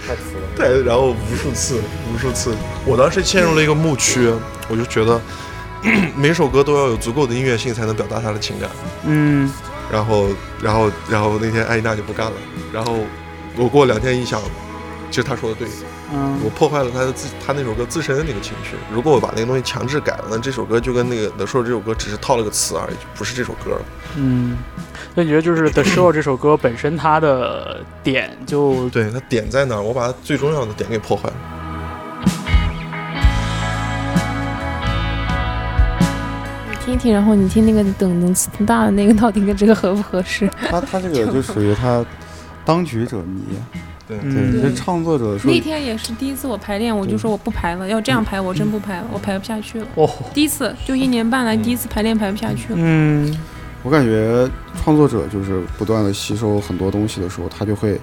[0.07, 1.81] 太服了，对，然后无数次，
[2.13, 4.31] 无数次，我当时陷入了一个误区，
[4.69, 5.19] 我就觉得
[6.15, 8.69] 每首歌都要有足够的音乐性才能表达他的情感，
[9.03, 9.51] 嗯，
[9.91, 10.29] 然后，
[10.61, 12.33] 然后，然后那天艾依娜就不干了，
[12.71, 12.99] 然后
[13.57, 14.41] 我过两天一想，
[15.09, 15.67] 其实他说的对，
[16.13, 23.81] 嗯，我破坏了他的自他那首歌自身的那个情绪，如果我把那个东西强制改了，那这首歌就跟那个 The Show 这首歌只是套了个词而已，不是这首歌了，
[24.15, 24.57] 嗯。
[25.15, 29.81] 所以你觉得就是《The Show》这首歌本身它的点就 对它点在哪儿？
[29.81, 31.35] 我把它最重要的点给破坏了。
[36.69, 40.47] 你听一听，然后你听那个等等次大的那个到底跟这个合不合适？
[40.69, 42.05] 他他这个就属于他
[42.63, 43.41] 当局者迷，
[44.07, 44.17] 对。
[44.19, 49.87] 对，这创作者那天也是第一次我排练，我就说我不排了，要这样排我真不排了，我排不下去了。
[49.95, 52.75] 哦，第一次就一年半来第一次排练排不下去了。
[52.77, 53.37] 嗯。
[53.83, 54.49] 我感觉
[54.83, 57.97] 创作者就是不断的吸收很多东西的时候，他就会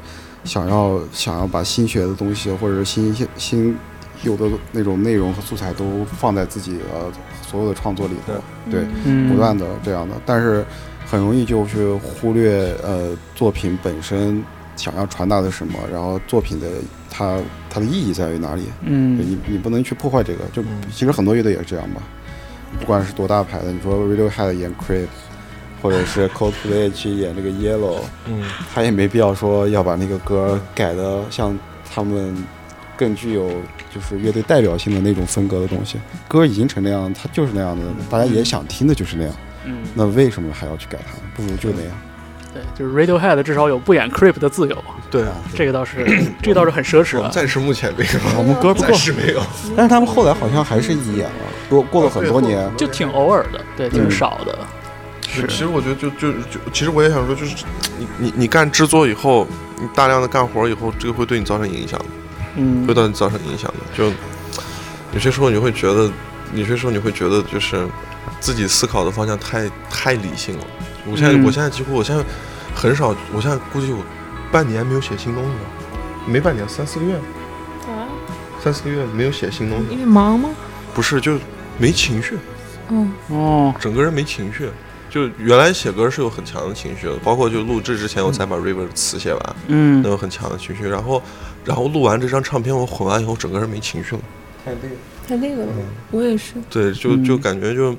[0.45, 3.77] 想要想要把新学的东西或者是新新
[4.23, 6.85] 有的那种内容和素材都放在自己的
[7.47, 8.33] 所有的创作里头，
[8.71, 8.85] 对，
[9.29, 10.65] 不断的这样的，但是
[11.05, 14.43] 很容易就去忽略呃作品本身
[14.77, 16.67] 想要传达的什么，然后作品的
[17.11, 18.65] 它它的意义在于哪里？
[18.83, 22.03] 嗯，你你不能去破坏这个，就其实很多乐队也是这样吧，
[22.81, 25.07] 不管是多大牌的，你说 Radiohead 演 Creep。
[25.83, 31.55] 或者是 Coldplay 去演这个 Yellow，嗯，他也没必要说要把那个歌改的像
[31.93, 32.35] 他们
[32.97, 33.51] 更具有
[33.95, 35.99] 就是乐队代表性的那种风格的东西。
[36.27, 39.35] 歌已经成那样，它就是那样的，大家也想听的就是那样。
[39.67, 41.13] 嗯，那为什么还要去改它？
[41.37, 41.93] 不如就那样。
[42.55, 44.85] 对，就是 Radiohead 至少有不演 Creep 的自由。
[45.11, 46.07] 对啊，这个倒是，
[46.41, 47.29] 这倒是很奢侈。
[47.31, 49.43] 暂时目前没有，我们歌不暂时没有。
[49.77, 51.31] 但是他们后来好像还是演了，
[51.69, 54.59] 过过了很多年，就挺偶尔的，对，挺少的。
[55.23, 57.65] 其实我觉得，就就就，其实我也想说，就是
[57.99, 59.47] 你你你干制作以后，
[59.81, 62.07] 你大量的干活以后，这个会对你造成影响的，
[62.57, 63.81] 嗯，会对你造成影响的。
[63.97, 64.13] 就
[65.13, 66.09] 有些时候你会觉得，
[66.55, 67.85] 有些时候你会觉得，就是
[68.39, 70.65] 自己思考的方向太太理性了。
[71.11, 72.23] 我现在我现在几乎我现在
[72.75, 74.03] 很少，我现在估计我
[74.51, 77.15] 半年没有写新东西了，没半年，三四个月，
[77.87, 78.09] 啊，
[78.63, 80.51] 三四个月没有写新东西，因为忙吗？
[80.95, 81.39] 不是，就
[81.79, 82.39] 没情绪，
[82.89, 84.69] 嗯哦，整个人没情绪。
[85.11, 90.89] 就原来写歌是有很强的情绪的，包括就录制之前我才把 River 的词写完，嗯，有很强的情绪。
[90.89, 91.23] 然后，
[91.65, 94.23] 然后录完这张唱片我混完以后，整个人没情绪了，
[94.65, 94.97] 太累了，
[95.29, 95.65] 太累了。
[96.11, 96.55] 我也是。
[96.69, 97.97] 对，就就感觉就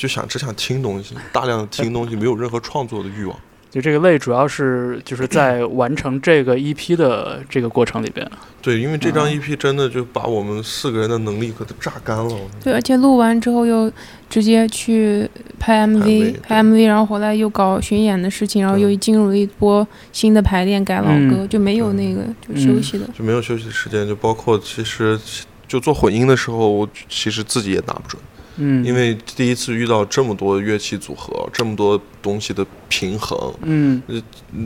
[0.00, 3.38] 就想只想听东西，大量的听东西，没有任何创作的欲望。
[3.68, 8.26] 就这个累，主要是就是在完成这个 EP 的这个过程里边。
[8.62, 12.34] 对，因为这张 EP 真的就把我们四个人的能力给它榨干了。
[12.64, 13.92] 对，而且录完之后又
[14.30, 15.28] 直接去
[15.58, 24.08] 拍 MV，拍 MV，然后回来又搞巡演的事情，然后又进入了一波新的排练改老歌，就没有那个就休息的，就没有休息的时间。
[24.08, 25.20] 就包括其实
[25.68, 28.20] 就做混音的时候，我其实自己也拿不准。
[28.62, 34.02] 嗯，因为第一次遇到这么多乐器组合，这么多东西的平衡，嗯，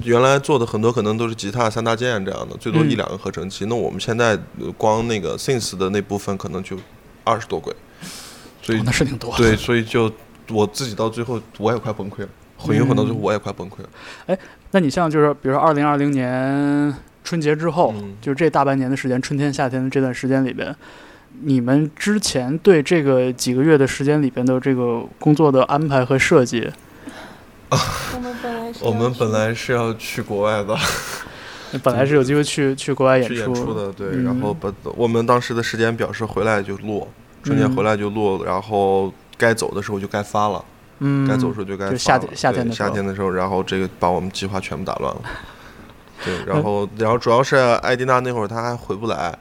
[0.02, 3.66] 原来做的很多可能都是吉他三大件这样的，最多一两个合成器。
[3.66, 4.36] 那我们现在
[4.76, 6.76] 光那个 synth 的那部分可能就
[7.22, 7.72] 二十多轨，
[8.60, 9.32] 所以那是挺多。
[9.36, 10.10] 对，所以就
[10.50, 12.28] 我自己到最后我也快崩溃了。
[12.56, 13.88] 混音混到最后我也快崩溃了。
[14.26, 14.38] 哎，
[14.70, 20.74] 那你像就是比如说二零二零年春节之后，就是这大半年的时间，春天夏天的这段时间里边，
[21.42, 26.70] 你们之前对这个几个月的时间里边的这个工作的安排和设计？
[28.14, 30.76] 我们本来我们本来是要去国外的，
[31.82, 34.22] 本来是有机会去去国外演出的，对。
[34.22, 37.08] 然后把我们当时的时间表是回来就录，
[37.42, 40.64] 春节回来就录，然后该走的时候就该发了，
[41.00, 41.96] 嗯，该走的时候就该发。
[41.96, 45.20] 夏天夏天的夏天的时候，然后这个把我们计划全部打乱了。
[46.24, 49.36] 对，然后 然后主要是艾迪娜那会儿她还回不来，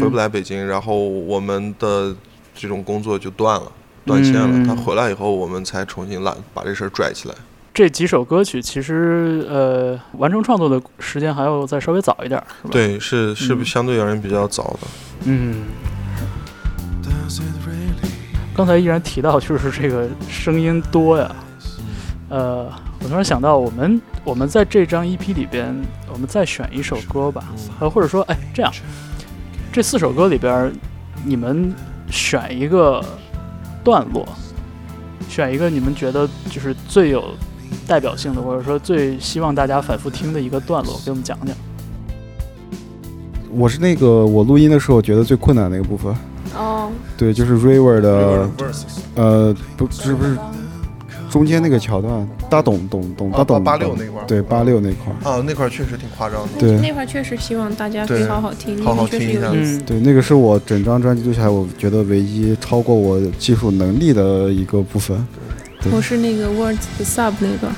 [0.00, 2.14] 回不来北京，然后我们的
[2.54, 3.70] 这种工作就断了。
[4.04, 7.34] 断线了，他回来以后，我们才重新拉把这事儿拽起来。
[7.74, 12.70] 这几首歌曲其实呃，完成创作的时间还要再稍微早一点，是吧？
[12.70, 14.86] 对，是是相对而言比较早的。
[15.24, 15.64] 嗯。
[18.54, 21.36] 刚才依然提到就是这个声音多呀，
[22.30, 22.72] 呃，
[23.02, 25.76] 我突然想到，我们我们在这张 EP 里边，
[26.10, 27.44] 我们再选一首歌吧，
[27.80, 28.72] 呃，或者说，哎，这样，
[29.76, 30.72] 这四首歌里边，
[31.22, 31.70] 你们
[32.10, 33.04] 选一个。
[33.84, 34.26] 段落，
[35.28, 37.22] 选一个你们觉得就是最有
[37.86, 41.54] 代表性的，或者说最希望大家反复听的一个段落，给我们讲讲。
[43.50, 46.12] 我是那个我录音的时候觉得最困难的一个部分。
[46.56, 46.90] 哦。
[47.18, 48.50] 对，就是 River 的，
[49.14, 50.36] 呃，不，是不是。
[51.30, 56.60] 中间那个桥段，大董董董大董八六那块儿，对八六那块儿啊，那块儿确实挺夸张的。
[56.60, 59.50] 对，那块儿确实希望大家可以好好听，好好听一下。
[59.52, 65.26] 嗯，对，那个是我整张专辑录下来，我觉得唯一超过我技术能力的一个部分。
[65.92, 67.72] 我是那个 Words 的 Sub 那个。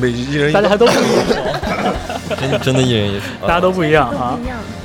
[0.00, 1.94] 每一人大家都不一样，
[2.36, 4.36] 真真的一人一首，大家都不一样啊。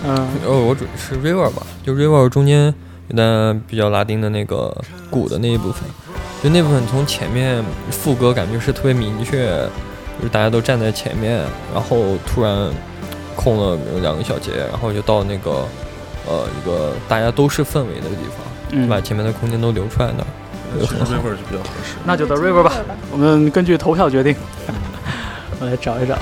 [0.05, 2.74] 嗯，哦，我主是 River 吧，就 River 中间
[3.07, 4.72] 有段比较拉丁的那个
[5.10, 5.82] 鼓的那一部分。
[6.42, 9.48] 就那部分从前面副歌感觉是特别明确，
[10.18, 11.42] 就是大家都站在前面，
[11.74, 12.70] 然后突然
[13.36, 15.66] 空了两个小节，然后就到那个
[16.26, 18.24] 呃一个大家都是氛围的地
[18.72, 21.96] 方，把前面的空间都留出来那儿，很 river 就比较合适。
[22.06, 22.72] 那就到 river 吧，
[23.12, 24.36] 我们根据投票决定。
[25.60, 26.18] 我来找一找。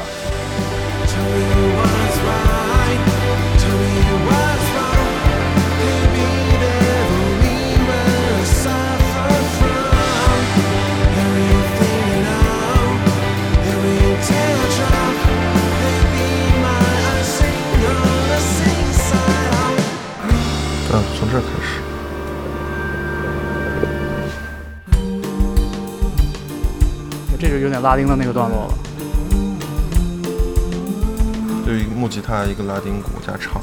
[20.90, 21.82] 从这开始，
[27.40, 28.74] 这就有点拉丁的那个段落了。
[31.66, 33.62] 对，木吉他一个拉丁鼓加唱。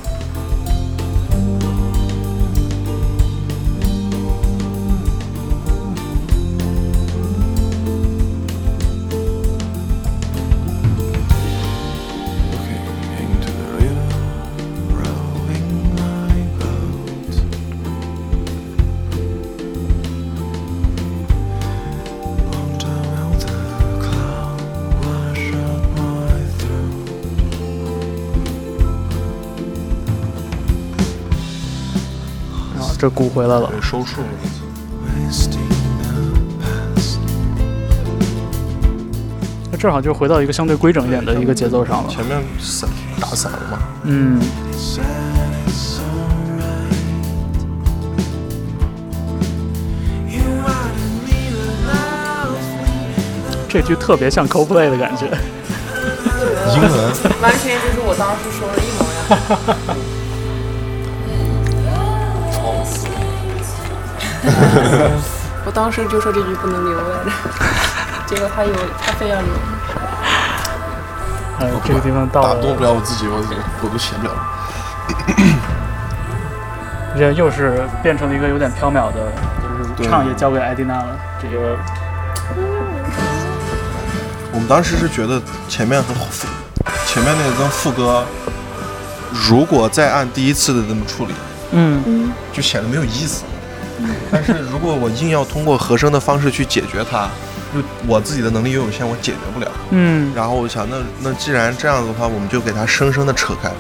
[33.05, 34.27] 这鼓回来了，收束了。
[39.71, 42.09] 那正好就回到一个相对规整一点的一个节奏上了。
[42.09, 42.89] 前面散
[43.21, 43.79] 打散了嘛？
[44.05, 44.41] 嗯。
[53.69, 55.27] 这句特别像 CoPlay 的感觉。
[56.75, 56.91] 英文。
[57.43, 59.99] 完全就是我当时说的一模一样。
[65.67, 67.31] 我当时就说这句不能留来着，
[68.27, 69.49] 结果他有，他非要留。
[71.61, 73.37] 哎，这个地方到打动不了我自己，我
[73.83, 74.33] 我都写不了。
[77.17, 79.33] 这又是变成了一个有点飘渺的，
[79.97, 81.17] 就是唱也交给艾迪娜了。
[81.41, 81.79] 这个，
[84.53, 86.49] 我们当时是觉得前面和副，
[87.07, 88.25] 前面那个跟副歌，
[89.33, 91.35] 如果再按第一次的这么处理，
[91.71, 93.45] 嗯嗯，就显得没有意思。
[94.31, 97.29] 但是如果我硬要通过和声的方式去解决它，
[97.75, 99.71] 就我自己的能力又有限，我解决不了。
[99.91, 100.33] 嗯。
[100.35, 103.71] 然后我想，那那既然这样子的话，我们就给它生生的扯开，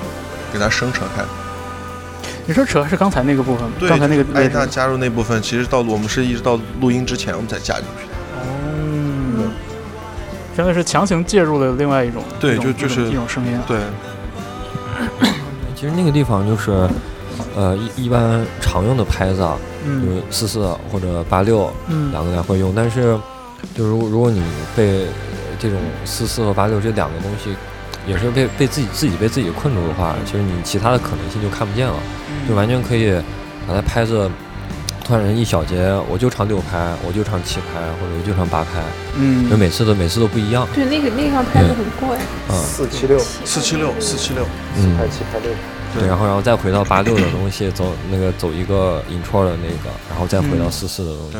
[0.52, 1.22] 给它生扯开。
[2.46, 3.72] 你说扯是刚才那个部分吗？
[3.78, 8.12] 对，刚才那个艾娜加入那部分，其实到我们是一直到录音之前我们才加进去的。
[8.40, 9.50] 哦。
[10.54, 13.58] 相当于是强行介入了另外一种，对，就就是一种声音。
[13.66, 13.78] 对。
[15.74, 16.88] 其实那个地方就是，
[17.56, 19.56] 呃，一一般常用的拍子啊。
[19.84, 22.72] 就是四四或者八六，嗯两个来回用。
[22.74, 23.14] 但是，
[23.76, 24.42] 就如如果你
[24.74, 25.04] 被
[25.58, 27.54] 这种四四和八六这两个东西，
[28.06, 31.92] 也是被被自己自己被自己困住的话，其实你其他的可能性就看不见了，
[32.48, 33.12] 就完全可以
[33.68, 34.26] 把它拍子
[35.04, 38.80] 突然一小节，我就唱六拍，我就唱七拍，或者我就唱八拍，
[39.18, 40.66] 嗯，就每次都每次都不一样。
[40.74, 42.16] 对，那个那套拍子很贵，
[42.48, 44.42] 嗯，四七六，四七六，四七六，
[44.74, 45.50] 四，拍七拍六。
[45.98, 51.38] 对，然后然后再回到八六的东西，走那个走一个 intro 的那个，然后再回到四四的东西，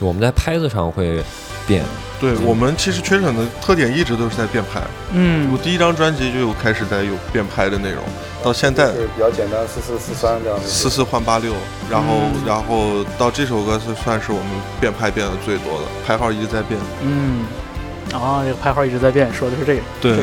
[0.00, 1.22] 就我们在拍子上会
[1.66, 1.84] 变。
[2.20, 4.82] 对我们其实缺省的特点一直都是在变拍。
[5.12, 8.02] 嗯，我第一张专辑就有开始在有变拍的内容，
[8.42, 10.66] 到现在是比较简单，四四四三这样的。
[10.66, 11.54] 四四换八六，
[11.90, 14.48] 然后然后到这首歌是算是我们
[14.78, 16.78] 变拍变的最多的，拍号一直在变。
[17.02, 17.46] 嗯，
[18.12, 19.80] 啊，这个拍号一直在变，说的是这个。
[20.00, 20.18] 对。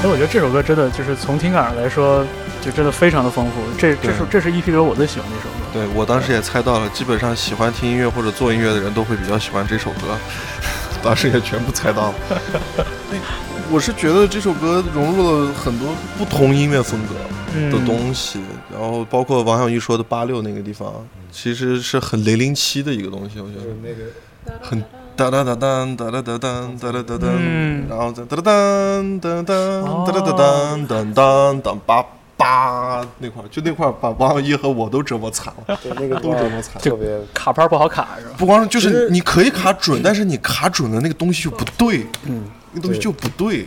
[0.00, 2.24] 所以我觉得这首歌真的就是从听感上来说，
[2.62, 3.60] 就真的非常的丰富。
[3.76, 5.54] 这这是这是 EP 中我最喜欢的一首歌。
[5.74, 10.16] 对我当时也猜到了，基本上喜欢听音乐或者做音乐的人都会比较喜欢这首歌。
[11.04, 12.14] 当时也全部猜到了。
[13.10, 13.18] 对，
[13.70, 17.14] 我是觉得这首歌融入了很多不同音乐风格
[17.70, 18.40] 的东西，
[18.72, 23.64] 然后包括王小玉说的八六那个地方，其实是很零零七的一个东西，我觉得。
[23.82, 24.10] 那个
[24.62, 24.82] 很。
[25.20, 27.26] 哒哒哒哒哒哒哒哒哒哒哒，
[27.90, 28.42] 然后再哒哒
[29.20, 29.52] 哒哒哒
[30.06, 32.06] 哒哒哒哒哒哒哒哒
[32.38, 38.32] 哒那块儿，就那块儿把王一和我都折磨惨了，对，那个都折磨惨，特别卡牌不好卡是吧？
[38.38, 43.66] 不光是就是你可以卡准，但是你卡准的那个东西就不对，嗯，那东西就不对。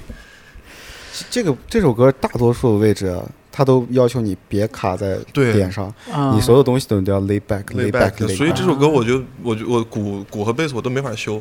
[1.30, 3.16] 这个这首歌大多数位置，
[3.56, 5.94] 他都要求你别卡在点上，
[6.34, 8.28] 你所有东西都要 lay back，lay back。
[8.36, 11.40] 所以这首歌我就我就我鼓鼓和贝斯我都没法修，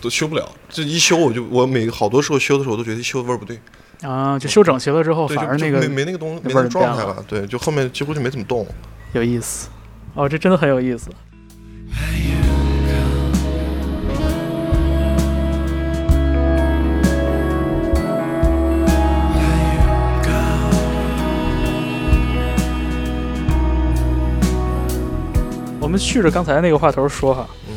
[0.00, 0.48] 都修不了。
[0.68, 3.58] 这一修我就我每好多时候修的时候我都觉得修的味儿不对
[4.02, 8.64] 啊，就修整齐了之后反而那个没没那个东没那个状态了，对，就后面几乎就没怎么动。
[9.12, 9.68] 有意思，
[10.14, 11.10] 哦，这真的很有意思。
[25.82, 27.74] 我们续着刚才那个话头说哈，嗯，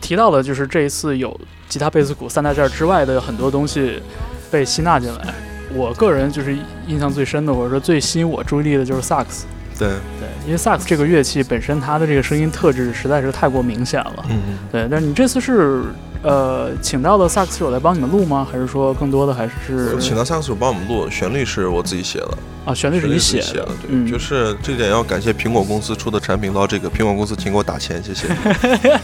[0.00, 1.38] 提到的就是这一次有
[1.68, 4.00] 吉他、贝斯、鼓三大件之外的很多东西
[4.48, 5.34] 被吸纳进来。
[5.74, 9.46] 我个人就是印象最深的，或者说最吸引我注意力的就是萨克斯。
[9.88, 14.24] 对对，因为萨克斯这个乐器本身它的这个声音特质实在是太过明显了。
[14.30, 14.58] 嗯嗯。
[14.70, 15.82] 对，但是你这次是。
[16.24, 18.46] 呃，请到了萨克斯手来帮你们录吗？
[18.48, 21.10] 还是说更多的还是请到萨克斯手帮我们录？
[21.10, 28.28] 旋律是我自己写的啊，旋律是你写的，对，就是这点要感谢苹果公司出的产品到这个苹果公司请给我打钱，谢谢。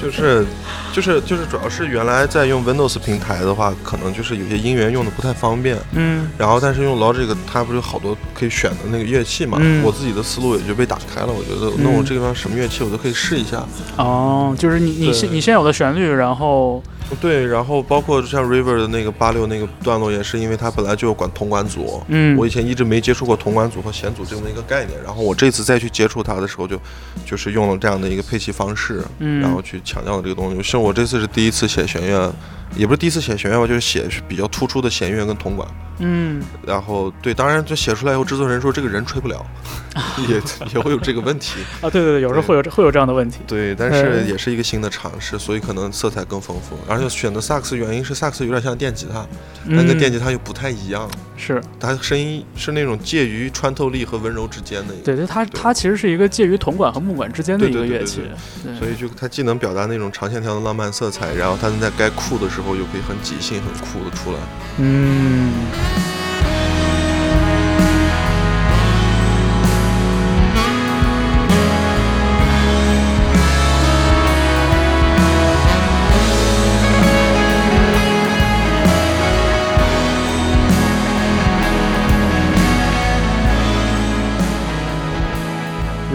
[0.00, 0.44] 就是，
[0.92, 5.76] 就是，就是，主要是原来在用 Windows 平台的话，可能就是有些音源用的不太方便。
[5.92, 6.28] 嗯。
[6.38, 9.58] 然后，但是用 Logic，它不是有好多可以选的那个乐器嘛？
[9.60, 9.82] 嗯。
[9.82, 11.28] 我自己的思路也就被打开了。
[11.28, 13.64] 我觉得，那我这个地方什么乐器我都可以试一下。
[13.96, 16.82] 哦，就是你你现你现有的旋律，然后。
[17.20, 26.80] 对，然后包括像 River 的那个八六那个段落，也是因为它本来就有管铜管组，嗯，我以前一直没接触过铜管组和弦组这么一个概念，然后我这次再去接触它的时候，就
[27.24, 30.62] 就是用了这样的一个配器方式，嗯，然后去强调了这个东西。
[30.62, 32.32] 像我这次是第一次写弦乐。
[32.74, 35.66] 也不是第一次写弦乐吧，就是写比较突出的弦乐跟铜管。
[36.00, 39.46] 嗯，然后对，当然就写出来以后，制作人说这个人吹不了，
[40.28, 40.42] 也
[40.74, 41.88] 也会有这个问题 啊。
[41.88, 43.38] 对对对，有时候会有会有这样的问题。
[43.46, 46.76] 对，但是也是一个新的尝试，所以可能色彩更丰富。
[46.88, 49.26] 而且选择萨克斯原因是萨克斯有点像电吉他，
[49.68, 51.10] 但跟电吉他又不太一样。
[51.36, 54.94] 是，它声音是那种介于穿透力和温柔之间的。
[55.04, 58.20] 对对，它它其实是一个介于铜管和木管之间的一个乐器，
[58.78, 62.76] 所以就它既能表达那种长线条的浪漫色彩，然后它能在该酷的时候。
[62.76, 64.38] 又可以很即兴、很酷的出来。
[64.76, 65.50] 嗯。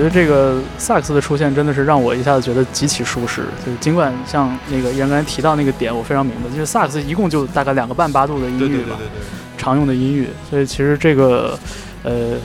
[0.02, 3.44] 觉得这个萨克斯的出现真的是让我一下子觉得极其舒适。
[3.64, 8.98] 就是尽管像那个刚才提到那个点，我非常明白，就是萨克斯一共就大概两个半八度的音域吧，
[9.60, 10.28] 常用的音域。
[10.50, 11.56] 所以其实这个，
[12.02, 12.36] 呃，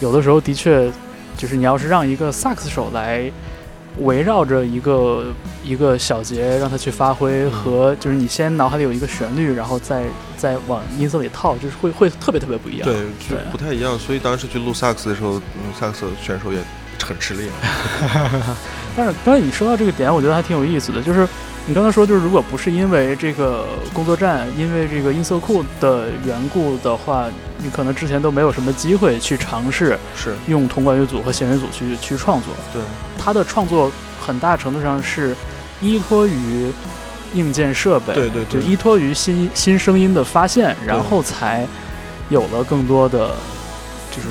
[0.00, 0.90] 有的时候的确，
[1.36, 3.30] 就是你要是让一个萨克斯手来
[3.98, 5.26] 围绕着一个
[5.62, 10.02] 一个小节让他去发挥，和就是你先脑海里有一个旋律，然后再
[10.36, 12.84] 再往音色里套，就是会会特别特别不一样。
[12.84, 12.96] 对，
[13.28, 13.96] 就不太一样。
[13.96, 15.40] 所以当时去录萨克斯的时候，
[15.78, 16.58] 萨克斯选手也。
[17.04, 17.48] 很吃力，
[18.96, 21.02] 但是刚才你说到这个点，我觉得还挺有意思的。
[21.02, 21.26] 就是
[21.66, 27.26] 你刚才说，就是如果不是因为这个工作站，因为这个音色库的缘故的话，
[27.58, 32.52] 你可能之前都没有什么机会去尝试是用铜管乐组和弦乐组去去创作。
[32.72, 32.82] 对，
[33.18, 33.90] 他的创作
[34.20, 35.36] 很大程度上是
[35.80, 36.72] 依托于
[37.34, 41.66] 硬件设备，对对，就依托于新新声音的发现，然后才
[42.28, 43.30] 有了更多的
[44.10, 44.28] 就是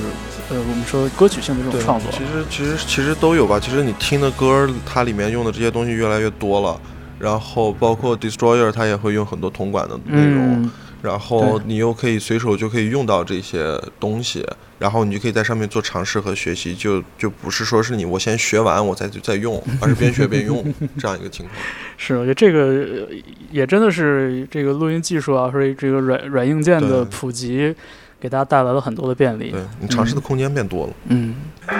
[0.49, 2.11] 呃我们说歌曲性的这种创作。
[2.11, 3.59] 其实其实其实都有吧。
[3.59, 6.79] 其实你听的歌，它里面用的这些东西越来越多了。
[7.19, 10.69] 然后包括 Destroyer，它也会用很多铜管的内容。
[11.01, 14.45] 然后你又可以随手就可以用到这些东西，
[14.77, 20.61] 然后你就可以在上面做尝试和学习，就就不是说是你我先学完我再再用，而是边学边用
[20.99, 21.57] 这样一个情况。
[21.95, 23.07] 是，我觉得这个
[23.49, 27.73] 也真的是这个录音技术啊，或者这个软软硬件的普及，
[28.19, 29.51] 给大家带来了很多的便利。
[29.51, 30.93] 对你尝试的空间变多了。
[31.07, 31.35] 嗯。
[31.65, 31.75] 好，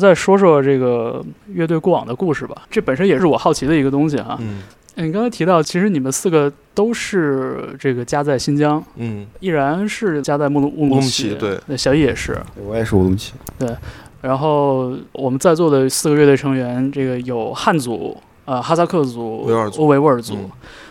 [0.00, 1.22] 再说说这个
[1.52, 2.62] 乐队过往的故事吧。
[2.70, 4.38] 这本身也是我好奇的一个东西哈。
[4.40, 4.62] 嗯，
[4.96, 8.82] 你刚才提到，其实你们四个都是这个家在新疆。
[8.96, 11.34] 嗯，依然是家在乌鲁乌鲁木齐。
[11.34, 12.36] 对，那小易也是。
[12.66, 13.34] 我也是乌鲁木齐。
[13.58, 13.68] 对，
[14.22, 20.50] 然后我们在座的四个乐队成员，这个有汉族、呃哈萨克族、维吾尔族、维吾尔族。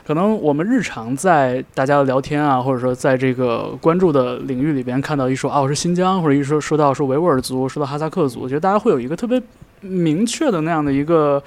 [0.09, 9.39] 可能我们日常在大家的聊天啊，或者说在这个关注的领域里边看到一说啊，我是新疆，或者一说说到说维吾尔族，说到哈萨克族，我觉得大家会有一个特别
[9.81, 11.39] 明确的那样的一个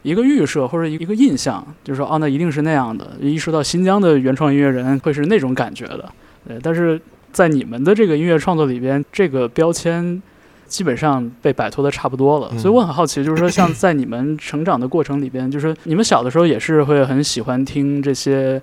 [0.00, 3.06] 一个预设或者一个印象，就是说哦，那一定是那样的。
[3.20, 6.10] 一说到新疆的原创音乐人，会是那种感觉的。
[6.48, 6.98] 对，但是
[7.30, 10.22] 在你们的这个音乐创作里边，这个标签。
[10.70, 18.56] 基本上被摆脱的差不多了，所以我很好奇，就是说，像在你们成长的过程里边， 就是你们小的时候也是会很喜欢听这些，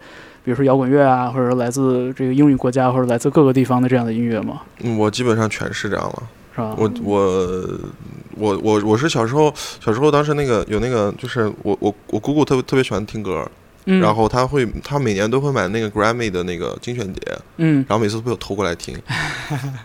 [0.44, 4.62] 比如说摇滚乐啊，或者来自这个英语国家或者来自各个地方的这样的音乐吗？
[4.82, 6.24] 嗯，我基本上全是这样了，
[6.56, 6.74] 是吧？
[6.78, 7.80] 我我
[8.38, 13.46] 我我我是小时候小时候当时那个有那个就是我我我姑姑特别特别喜欢听歌。
[13.88, 18.94] 然后他会，他每年都会买那个 Grammy 的那个精选碟，嗯，然后每次都被我偷过来听。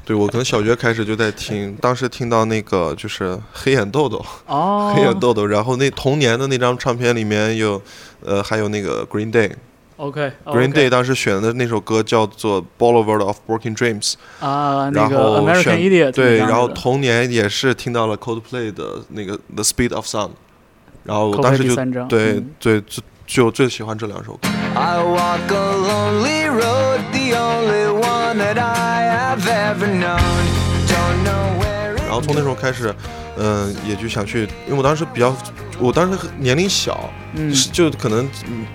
[0.04, 7.80] 对我可能小学开始就在听，当时听到那个就是黑眼豆豆，哦，黑眼豆豆，然后那童年的那张唱片里面有，
[8.24, 20.30] 呃，还有那个 Green Day，OK，Green Day 当时选的那首歌叫做 Boulevard of Broken Dreams，啊，然后 Idiot，对，然后童年也是听到了 Coldplay 的那个 The Speed of Sound，
[21.04, 21.76] 然后我当时就
[22.06, 22.82] 对对。
[23.32, 24.48] 就最喜欢这两首歌。
[32.06, 32.94] 然后从那时候开始，
[33.38, 35.34] 嗯，也就想去，因为我当时比较，
[35.78, 38.28] 我当时年龄小，嗯，就可能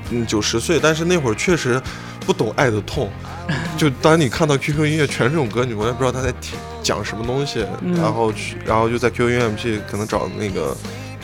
[0.09, 1.79] 嗯九十岁，但是那会儿确实
[2.25, 3.11] 不懂爱的痛。
[3.77, 6.33] 就当你看到 QQ 音乐全是这种歌，你完全不知道他在
[6.81, 7.63] 讲什么东西，
[7.95, 10.75] 然后去，然后就在 QQ 音乐去可能找那个。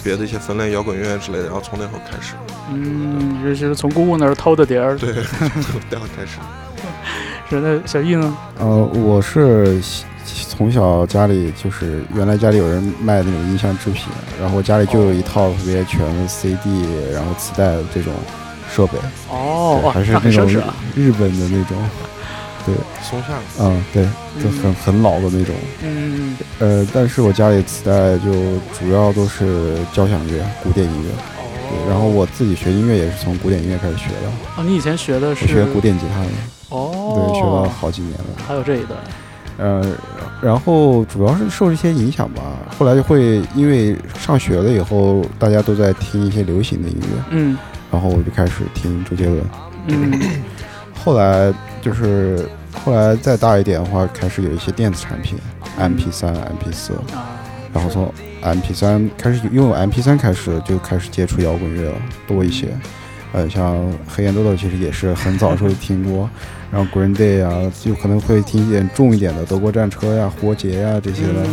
[0.04, 2.34] 别的一些分类摇滚乐之类的，然后从那会儿开始，
[2.72, 5.14] 嗯，这是从姑姑那儿偷的碟儿，对，
[5.90, 6.38] 那会儿开始。
[7.50, 8.38] 是那小易呢？
[8.60, 9.80] 呃，我是
[10.50, 14.06] 从小家里就是原来家里有人卖那种音像制品，
[14.42, 18.14] 然后家里就有一套特别全的 CD，然后磁带的这种
[18.74, 18.98] 设备。
[19.30, 20.48] 哦，还是那种
[20.96, 21.78] 日本的那种。
[22.66, 23.34] 对，松下。
[23.60, 24.08] 嗯，对，
[24.42, 25.54] 就很很老的那种。
[25.82, 26.38] 嗯。
[26.60, 28.32] 呃，但是我家里磁带就
[28.78, 31.10] 主要都是交响乐、古典音乐。
[31.12, 31.44] 哦。
[31.70, 34.30] 对，然后我自己学音乐也是从古典音乐开始学的。
[34.58, 35.48] 哦，你以前学的是？
[35.48, 36.30] 学古典吉他的。
[36.70, 37.32] 哦。
[37.32, 38.26] 对，学了好几年了。
[38.48, 38.98] 还有这一段。
[39.58, 39.96] 呃，
[40.42, 42.42] 然后主要是受这些影响吧。
[42.78, 47.24] 后来就会因为上学了以后，大家都在听一些流行的音乐。
[47.30, 47.58] 嗯。
[47.92, 49.44] 然后我就开始听周杰伦。
[49.88, 50.20] 嗯。
[51.04, 51.54] 后来
[51.84, 55.38] 就是后来再大一点的话，开始有一些电子产品
[55.78, 56.94] ，M P 三、M P 四，
[57.74, 58.12] 然后从
[58.42, 62.70] M P 三开始拥有 M P 三开始就开始接触摇滚乐了多一些，
[63.34, 63.78] 呃，像
[64.08, 66.30] 黑岩豆豆其实也是很早时候听过，
[66.72, 71.46] 然后 Green Day 啊，就可能会听一点重一点的德国战车呀、活结呀这些的，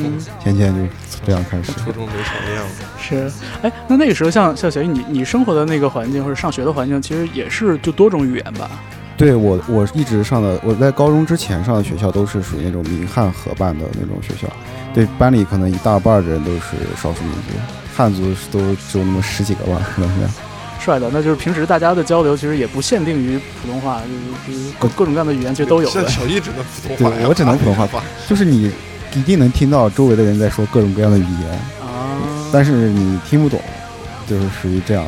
[0.45, 0.81] 渐渐就
[1.27, 1.73] 这样开始。
[1.73, 2.65] 初中没少那样
[3.01, 3.31] 是，
[3.63, 8.71] 哎，那那个时候像像小玉你你生活的那个环境或者上学的环境，其实也是就多种语言吧？
[9.21, 14.51] 对我，我一直上的，我在高中之前上的学校都是属于那种民汉合办的那种学校。
[14.95, 17.51] 对，班里可能一大半的人都是少数民族，
[17.95, 20.31] 汉族都只有那么十几个吧，可能这样。
[20.81, 24.01] 帅的，那就是平时大家的交流其实也不限定于普通话，
[24.47, 25.89] 就是各各种各样的语言其实都有。
[25.91, 27.87] 现在小易只能普通话，对我只能普通话。
[28.27, 28.73] 就是你
[29.15, 31.51] 一定能听到周围的人在说各种各样的语言
[31.83, 32.17] 啊，
[32.51, 33.61] 但是你听不懂，
[34.27, 35.05] 就是属于这样。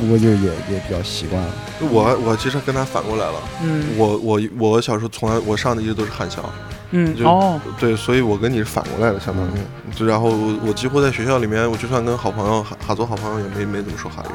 [0.00, 1.50] 不过就也也比较习惯了。
[1.80, 3.34] 我我其实跟他反过来了。
[3.62, 6.42] 嗯，我我我小时候从来我上的一直都是汉校。
[6.90, 9.50] 嗯，哦，对，所以我跟你是反过来的，相当于。
[9.94, 14.28] 就然后我我几乎在学校里面，我就算跟好朋友哈哈做好朋友，也没没怎么说汉语。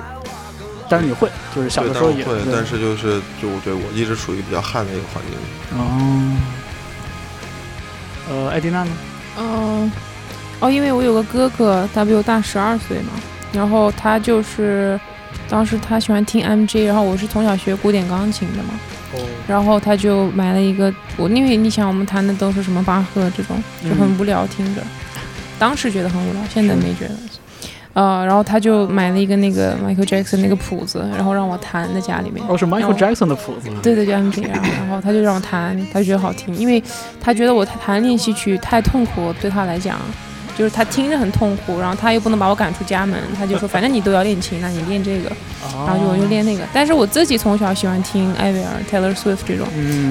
[0.88, 5.80] 但是你会，就是小的时候也会，但是就是就对我一直属于比较汉的一个环境。
[5.80, 6.38] 哦。
[8.30, 8.92] 呃，艾迪娜呢？
[9.40, 9.92] 嗯，
[10.60, 13.14] 哦，因为我有个哥哥，他比我大十二岁嘛，
[13.52, 15.00] 然后他就是。
[15.50, 18.70] 当时他喜欢听 MJ，然后我是从小学古典钢琴的嘛，
[19.48, 24.82] 然后他就买了一个我，因为你想我们弹的都是什么巴赫这种，就很无聊听着，
[25.60, 27.16] 当时觉得很无聊，现在没觉得，
[27.94, 32.44] 呃，然后他就买了一个那个 Michael Jackson 那个谱子，然后让我弹在家里面。
[32.48, 33.70] 哦，是 Michael Jackson 的谱子。
[33.84, 36.82] 对对，就 MJ， 然后他就让我弹，他就觉得好听，因为
[37.22, 40.00] 他觉得我弹练习曲太痛苦，对他来讲。
[40.58, 45.32] 就是他听着很痛苦，然后他又不能把我赶出家门，他就说 反正你都要练琴，那你练这个，
[45.86, 46.64] 然后就我就练那个。
[46.74, 49.68] 但是我自己从小喜欢听艾薇儿、Taylor Swift 这种，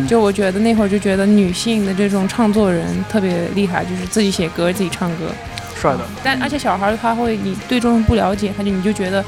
[0.07, 5.27] 就我觉得那会儿就觉得女性的这种唱作人特别厉害，就是自己写歌、自己唱歌，
[5.81, 6.01] 帅的。
[6.23, 9.25] 但而且小孩他会，你对这种不了解，他就你就觉得。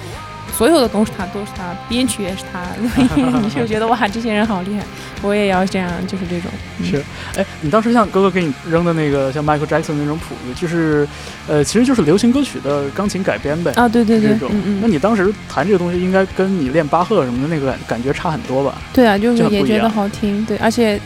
[0.57, 2.63] 所有的都是他，都是他，编曲也是他，
[3.09, 4.85] 所 以你就觉得哇，这些人好厉害，
[5.21, 6.51] 我也要这样，就是这种。
[6.85, 7.03] 是，
[7.37, 11.07] 哎，你当时像哥哥给你扔的那个像 Michael Jackson 那种谱子，就是，
[11.49, 13.73] 呃，其实就是流行歌曲的钢琴改编呗。
[13.73, 14.51] 啊，对对对，这种。
[14.53, 14.79] 嗯嗯。
[14.81, 18.77] 那你当时弹这个东西，应该跟你练巴赫什么的那个感感觉差很多吧？
[18.93, 20.45] 对啊，就是也觉得好听。
[20.45, 21.01] 对，而且，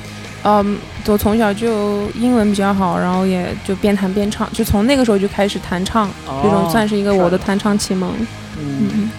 [0.44, 0.76] 嗯，
[1.06, 6.10] 我从小就英文比较好，然后也就边弹边唱，就从那个时候就开始弹唱，
[6.42, 8.12] 这种算是一个我的弹唱启蒙。
[8.60, 9.10] 嗯嗯。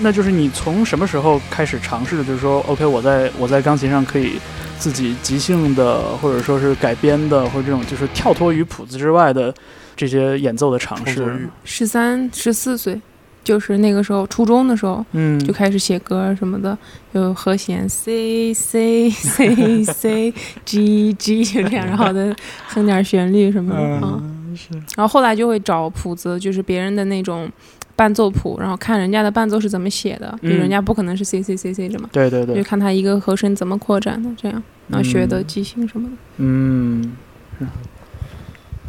[0.00, 2.24] 那就是你从什么时候开始尝试的？
[2.24, 4.38] 就是说，OK，我在我在钢琴上可以
[4.78, 9.52] 自己即兴的，或者说是改编的，或者这种就是跳脱于谱子之外的
[9.96, 11.48] 这些演奏的尝试。
[11.64, 13.00] 十三、十四岁，
[13.42, 16.78] 就是那个时候，初中的时候，嗯，就开始写歌什么的，
[17.12, 20.32] 有和弦 C C C C
[20.64, 22.32] G G 就这样，然后再
[22.68, 24.22] 哼点旋律什么的啊。
[24.54, 24.72] 是。
[24.96, 27.50] 然后后来就会找谱子，就是别人的那种。
[27.98, 36.14] 伴奏谱，然后看人家的伴奏是怎么写的，就人家不可能是 C C C C 的嘛，对对对，就看他一个和声怎么扩展的，这样，然后学的即兴什么的。
[36.36, 37.16] 嗯，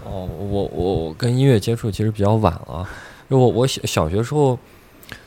[0.05, 2.87] 哦，我我跟音乐接触其实比较晚了，
[3.29, 4.59] 因为我我小小学时候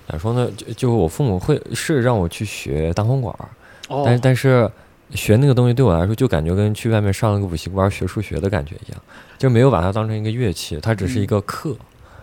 [0.06, 3.36] 咋说呢，就就我父母会是让我去学单簧管，
[4.04, 4.70] 但是但是
[5.10, 9.02] 学那个东西对我来说就感觉跟去外面上了个补习班学数学的感觉一样，
[9.38, 11.76] 就没有把它当成一个乐器，它只是一个课。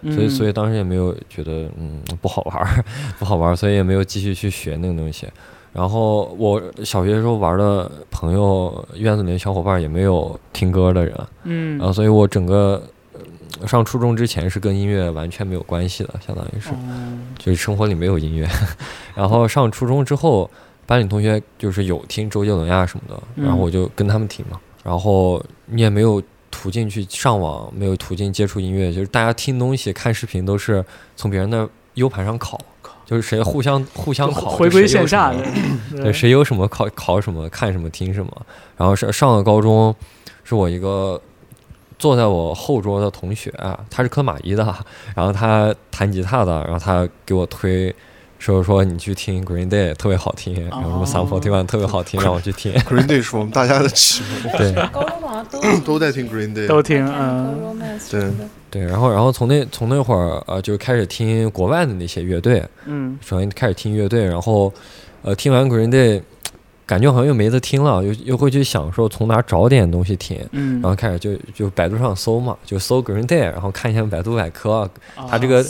[0.04, 2.84] 所以，所以当时也没有觉得嗯不好玩儿，
[3.20, 5.28] 不好玩儿，所以也没有继续去学那个东西。
[5.72, 12.82] 然后我小学的时候玩的朋友，院子里的小伙伴也没有听歌的人，嗯，然后所以我整个
[13.68, 16.72] 上初中之前是跟音乐完全没有关系的，相当于是，
[17.38, 18.48] 就是生活里没有音乐。
[19.16, 20.50] 然后上初中之后，
[20.88, 24.60] 班里同学就是有听周杰伦呀什么的，然后我就跟他们听嘛。
[24.84, 26.22] 然后你也没有。
[26.52, 30.84] 途径去上网没有途径接触音乐，就是大家听东西、看视频都是
[31.16, 32.58] 从别人的 U 盘上拷，
[33.06, 35.38] 就是谁互相互相拷，回归线下的，
[35.96, 38.46] 对，谁有什么考考什么，看什么听什么。
[38.78, 39.96] 然后上上了高中，
[40.44, 41.22] 是我一个
[41.98, 43.54] 坐在我后桌的同学，
[43.90, 44.64] 他是科马一的，
[45.16, 47.94] 然后他弹吉他的，然后他给我推。
[48.40, 52.74] 说说你去听 Green Day 特别好听，然后什么 Sum Forty One 特别好听， 让我去听。
[52.74, 57.80] Green Day 是我们大家的启蒙， 对，高中好像都都在听 Green Day，都听，嗯，
[58.10, 58.32] 对。
[58.72, 64.72] 对，然后然后从那从那会儿呃就开始听国外的那些乐队，嗯，首先开始听乐队，然后
[65.22, 66.22] 呃听完 Green Day。
[66.90, 74.90] 感觉好像又没得听了，又又会去想说从哪找点东西听，嗯，然后开始就就百度上搜嘛，就搜 Green Day，然后看一下百度百科，
[75.30, 75.64] 他这个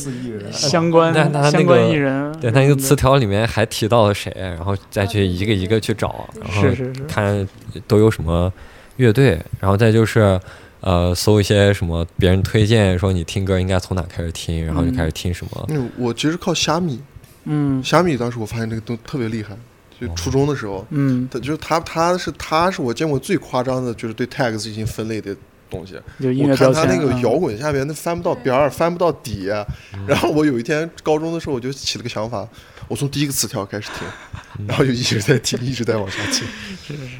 [0.49, 1.13] 相关
[1.51, 6.63] 相关艺人，对他那个词条里面还提到了谁，然后再去一个一个去找，然后
[7.05, 7.45] 看
[7.85, 8.49] 都有什么
[8.95, 10.39] 乐队，然后再就是
[10.79, 15.65] 呃搜一些什么别人推荐说你听歌应该从哪开始听，然后就开始听什么。
[15.67, 17.01] 嗯，我其实靠虾米。
[17.43, 19.55] 嗯，虾米当时我发现这个都特别厉害，
[19.99, 25.35] 就初中的时候，嗯，他就是他他是他是我见过最夸张的，就是对 tag 进行分类的
[25.69, 25.95] 东西。
[26.43, 29.45] 我看他那个摇滚下面，那翻不到边儿，翻不到底。
[30.07, 32.47] 然后我有一天高中的时候，我就起了个想法，
[32.89, 34.05] 我从第一个词条开始听，
[34.67, 36.45] 然后就一直在听，一直在往下听。
[36.83, 37.17] 是是是。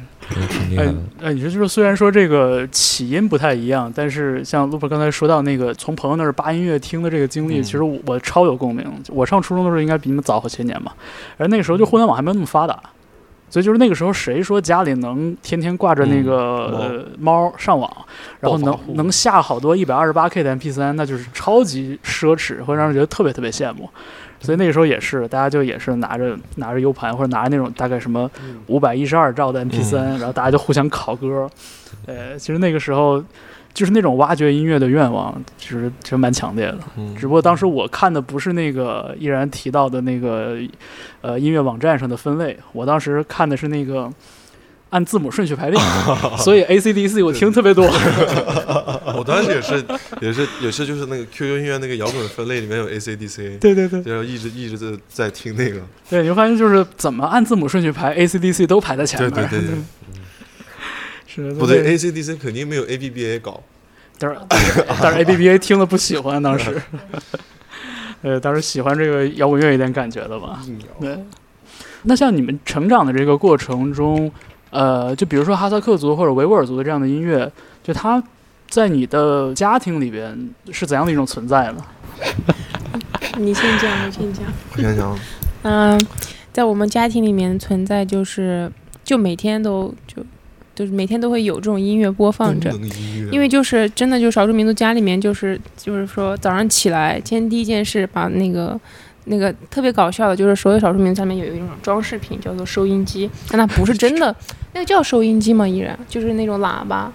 [0.78, 8.84] 哎哎，你说就是虽然说这个起因不太一样，但是像 Looper 刚才说到那个从朋友那儿扒音乐听的这个经历，其实我超有共鸣。
[9.08, 10.94] 我上初中的时候应该比你们早好些年吧，
[11.36, 12.80] 而那个时候就互联网还没有那么发达，
[13.48, 17.90] 所以就是那个时候谁说家里能天天挂着那个猫上网，
[18.38, 23.90] 然后能能下好多一百二十八 K 的 MP 三那就是超级奢侈，会让人觉得特别特别羡慕。
[24.40, 28.30] 所以那个时候也是，大家就也是拿着拿着 U 盘或者拿着那种大概什么
[28.66, 31.48] 五百一十二兆的 MP3，然后大家就互相拷歌。
[32.06, 33.22] 呃，其实那个时候
[33.74, 36.78] 就是那种挖掘音乐的愿望，其实其实蛮强烈的。
[37.16, 40.56] 只不过当时我看的不是那个依然提到的那个
[41.20, 44.10] 呃音乐网站上的分类，我当时看的是那个。
[44.90, 45.80] 按字母顺序排列，
[46.38, 47.86] 所以 A C D C 我听特别多。
[49.20, 49.84] 我当时也是，
[50.22, 53.54] 也是，也是，就是那个 Q Q 音乐那个摇滚分类里面有 A C D C。
[53.60, 54.00] 对对对。
[54.06, 55.78] 然后一直一直在在听那个。
[56.08, 59.30] 对，你会发现就是怎么按字母顺序排，A C D C 都排在前面。
[59.30, 59.68] 对对对。
[61.28, 61.52] 是。
[61.52, 63.62] 不对，A C D C 肯定没有 A B B A 高。
[64.18, 66.80] 但是但是 A B B A 听了不喜欢当时。
[68.22, 70.62] 呃，当时喜欢这个摇滚乐一点感觉的吧。
[70.98, 71.18] 对。
[72.04, 74.32] 那像你们成长的这个过程中。
[74.72, 77.50] 呃，就比如说哈萨克族或者维吾尔族的这样的音乐，
[77.82, 78.22] 就它
[78.70, 81.84] 在你的家庭里边是怎样的一种存在呢？
[83.36, 84.44] 你先讲，你先讲。
[84.72, 85.18] 我先讲。
[85.62, 86.00] 嗯，
[86.52, 88.70] 在我们家庭里面存在就是，
[89.04, 90.24] 就每天都就
[90.74, 92.70] 就是每天都会有这种音乐播放着，
[93.30, 98.80] 因为就是真的就少数民族家里面就是就是说早上起来先第一件事把那个。
[99.26, 104.34] 那个特别搞笑的，就是所有少数民族下面有一种装饰品，叫做收音机，但它不是真的，
[104.72, 105.68] 那个叫收音机吗？
[105.68, 107.12] 依然就是那种喇叭。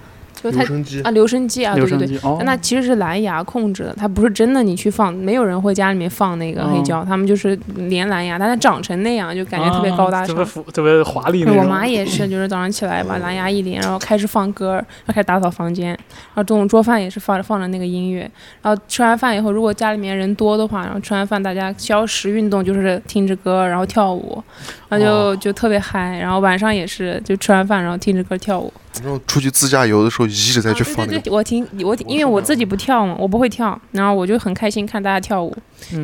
[0.51, 10.35] 留声机啊，留声机啊，对对对，但它其实是蓝牙控制的，它不是真的你去放，没有人会家里面放那个黑胶，他们就是连蓝牙，但它长成那样，就感觉特别高大上，
[10.73, 11.45] 特别华丽。
[11.45, 18.29] 我妈也是，就是早上起来把蓝牙一连，然后开始放歌，然后开始打扫房间，然后中午做饭也是放着放着那个音乐，
[18.61, 24.43] 然后吃完饭以后，如果家里面人多的话，然后吃完饭大家消食运动就是听着歌，然后跳舞，
[24.89, 28.71] 然后就就特别嗨，然后晚上也是就吃完饭然后听着歌跳舞。
[29.03, 35.55] 然后出去自驾游的时候一直在去放对对对，我听我因为我自己不跳嘛，我不会跳，然后我就很开心看大家跳舞，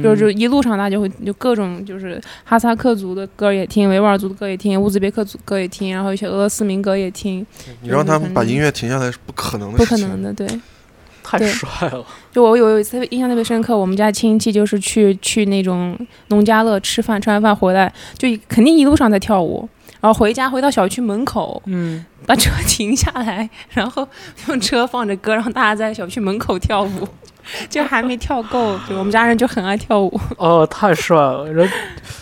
[0.03, 7.45] 就就一路上大家就会就各种就是哈萨克族的歌也听，维吾尔族的歌也听，乌兹别克族歌也听，然后一些俄罗斯民歌也听。
[7.81, 10.47] 你让他们把音乐停下来是不可能的，不可能的，对。
[11.23, 12.03] 太帅了！
[12.33, 19.69] 就我有一次印象特别深刻，我们家亲戚就是去去那种农家乐吃饭，吃完饭回来就肯定一路上在跳舞。
[20.01, 24.07] 然后回家，回到小区门口，嗯，把车 停下来，然后
[24.47, 27.07] 用车放着歌，让大家在小区门口跳舞，
[27.69, 30.19] 就还没跳够，对我们家人就很爱跳舞。
[30.37, 31.51] 哦，太帅了！
[31.51, 31.67] 人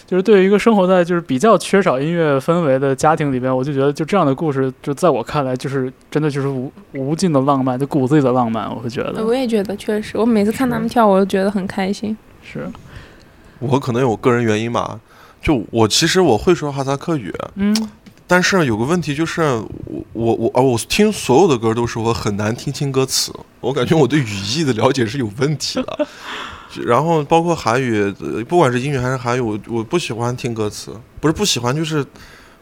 [0.05, 8.69] 就是对于一个生活在就是比较缺少音乐氛围的家庭里边，我就觉得就这样的故事，就在我看来就是真的就是无无尽的浪漫，就骨子里的浪漫。
[8.73, 12.17] 我会觉得，我也觉得确实，我每次看他们跳，我都觉得很开心。
[12.41, 12.67] 是，
[13.59, 14.99] 我可能有个人原因吧。
[15.41, 17.73] 就我其实我会说哈萨克语，嗯，
[18.29, 19.65] 但是有个问题就是我
[20.13, 26.07] 我我啊我听所有的歌都是我很难听清歌词，我感觉我对语义的了解是有问题的。
[26.85, 28.13] 然后包括韩语，
[28.47, 32.05] 不管是英语还是韩语，我我不喜欢听歌词，不是不喜欢就是。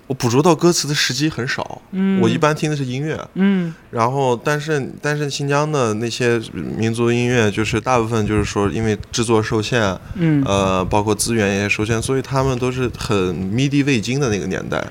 [0.08, 14.82] 我捕捉到歌词的时机很少，嗯，我一般听的是音乐，嗯，然后但是但是新疆的那些民族音乐，就是大部分就是说因为制作受限，嗯，呃，包括资源也受限，所以他们都是很迷笛未经的那个年代。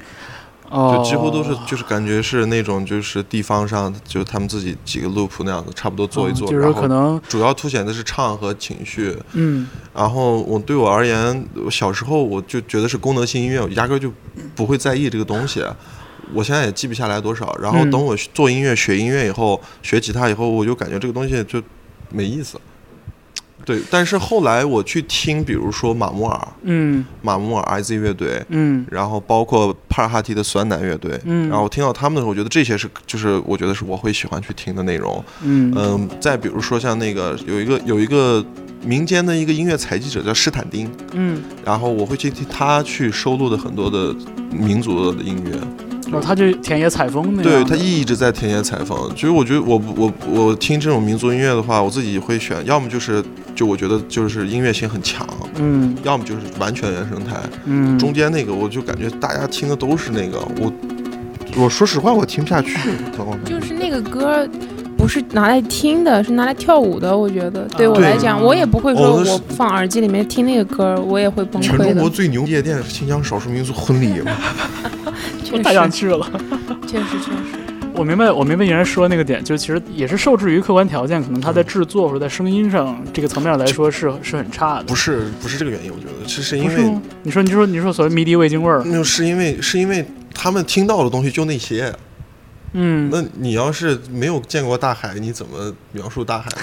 [0.70, 9.16] 就几乎都是，就是感觉是那种，就是地方上，就他们自己几个 loop 那样子，差不多做一做，然后主要凸显的是唱和情绪。
[9.32, 14.12] 嗯，然后我对我而言，小时候我就觉得是功能性音乐，我压根就
[14.54, 15.64] 不会在意这个东西。
[16.34, 17.56] 我现在也记不下来多少。
[17.62, 21.62] 然后等我做音乐、学音乐以后，学吉他以后，我就感觉这个东西就
[22.10, 22.60] 没意思。
[23.66, 35.74] 对，但是后来我去听，比如说马木尔，嗯，马木尔 IZ 乐队，嗯，然后包括帕尔哈提的酸奶乐队，嗯，然后听到他们的时候，我觉得这些是，就是我觉得是我会喜欢去听的内容，嗯。
[35.76, 38.44] 嗯，再比如说像那个有一个有一个
[38.84, 44.14] 民间的一个音乐采集者叫施坦丁，嗯，然后我会去听他去收录的很多的
[44.52, 53.20] 民族的音乐，哦，他就田野采风那，对他一直在田野采风，其实我觉得我我我听这种民族音乐的话，我自己会选，要么就是。
[53.56, 55.26] 就我觉得就是音乐性很强，
[55.56, 57.34] 嗯，要么就是完全原生态，
[57.64, 60.72] 嗯，中间那个我就感觉大家听的都是那个，我
[61.56, 62.76] 我说实话我听不下去，
[63.44, 64.48] 就是那个歌。
[64.98, 67.14] 不是拿来听的，是拿来跳舞的。
[67.16, 71.84] 我觉得对我来讲，我也不会说我放耳机里面听那个歌，我也会崩溃的。
[71.84, 74.22] 全中国最牛夜店是新疆少数民族婚礼
[75.62, 76.26] 太想去了。
[76.86, 77.65] 确实确实。
[77.98, 84.84] 我明白，我明白你刚才说那个点，就其实也是受制于客观条件，可能它在制作或者在声音上这个层面来说是是很差的。
[84.84, 91.90] 不是不是这个原因，我觉得其实因为你说你说你说所谓迷笛味精味儿，那是因为是因为他们听到的东西就那些。
[92.74, 96.62] 嗯，那你要是没有见过大海，你怎么描述大海呢？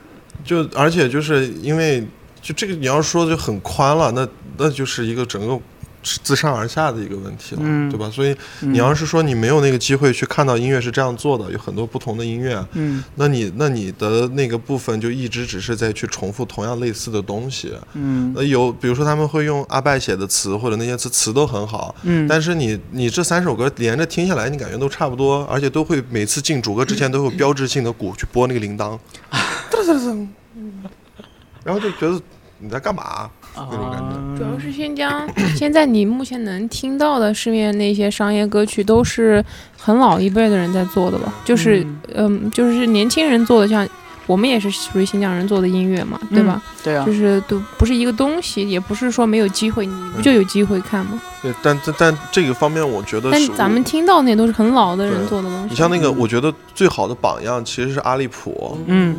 [0.42, 2.02] 就而且就是因为
[2.40, 4.26] 就这个你要说就很宽了，那
[4.56, 5.60] 那就是一个整个。
[6.02, 8.08] 自上而下的一个问题了，对吧？
[8.10, 28.98] 所以你要是说你没有那个机会去看到音乐是这样做的，有很多不同的音乐，嗯，那你那你的那个部分就一直只是在去重复同样类似的东西，嗯，那有比如说他们会用阿拜写的词或者那些词词都很好，嗯，但是你你这三首歌连着听下来，你感觉都差不多，而且都会每次进主歌之前都有标志性的鼓去拨那个铃铛，
[31.62, 32.18] 然后就觉得
[32.58, 33.30] 你在干嘛？
[33.56, 35.28] 那种感觉，主要是新疆。
[35.56, 39.44] 现在你目前能听到的市面那些商业歌曲，都是
[39.76, 41.32] 很老一辈的人在做的吧？
[41.44, 43.88] 就是，嗯，就是年轻人做的，像。
[44.26, 46.62] 我们也是属于新疆人做的音乐嘛，对吧？
[46.84, 51.20] 对啊，就是都不是一个东西，也不是说没有机会，你不就有机会看吗？
[51.42, 55.70] 对，但但但这个方面，我觉得，但咱们听到那都是很老的人做的东西。
[55.70, 58.78] 你像那个，我觉得最好的榜样其实是阿利普。
[58.86, 59.16] 嗯。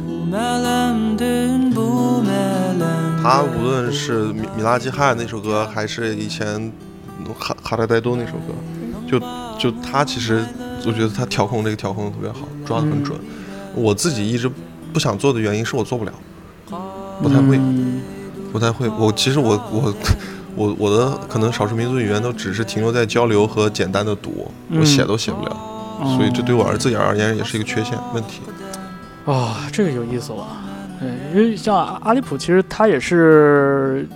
[3.22, 6.72] 他无论是米米拉基汉那首歌，还是以前
[7.38, 8.54] 哈哈达呆多那首歌，
[9.08, 9.20] 就
[9.58, 10.46] 就他其实，
[10.86, 13.18] 我觉得他调控这个调控的特别好，抓的很准。
[13.76, 14.52] 我自己一直。
[14.94, 16.12] 不想做的原因是我做不了，
[17.22, 17.58] 不太会，
[18.52, 18.90] 不太会。
[19.00, 19.96] 我其实我我
[20.54, 25.56] 我我的可能少数民族语言都只是停留在交流和简单的读，我写都写不了，
[26.18, 28.42] 所以这对我儿子而言也是一个缺陷问题。
[29.26, 30.46] 啊，这个有意思了，
[31.02, 34.08] 对，因为像阿里普，其实他也是。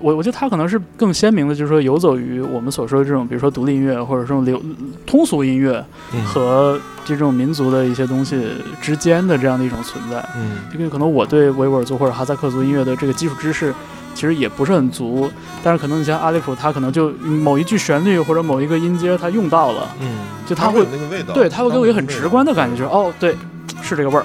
[0.00, 4.62] 我我觉得他可能是更鲜明的，就是说游走于我们所说的这种，比如说独立音乐或者这种流
[5.04, 5.84] 通俗音乐
[6.24, 8.48] 和这种民族的一些东西
[8.80, 10.24] 之间的这样的一种存在。
[10.36, 13.74] 嗯，因为可能我对维吾尔族或者哈萨克族音乐的这个基础知识
[14.14, 15.28] 其实也不是很足，
[15.64, 23.34] 但是可能你像阿里普，他可能就某一句旋律或者某一个音阶他用到了，嗯，就他会那个味道，对他会给我一个很直观的感觉，就是哦，对，
[23.82, 24.24] 是这个味儿。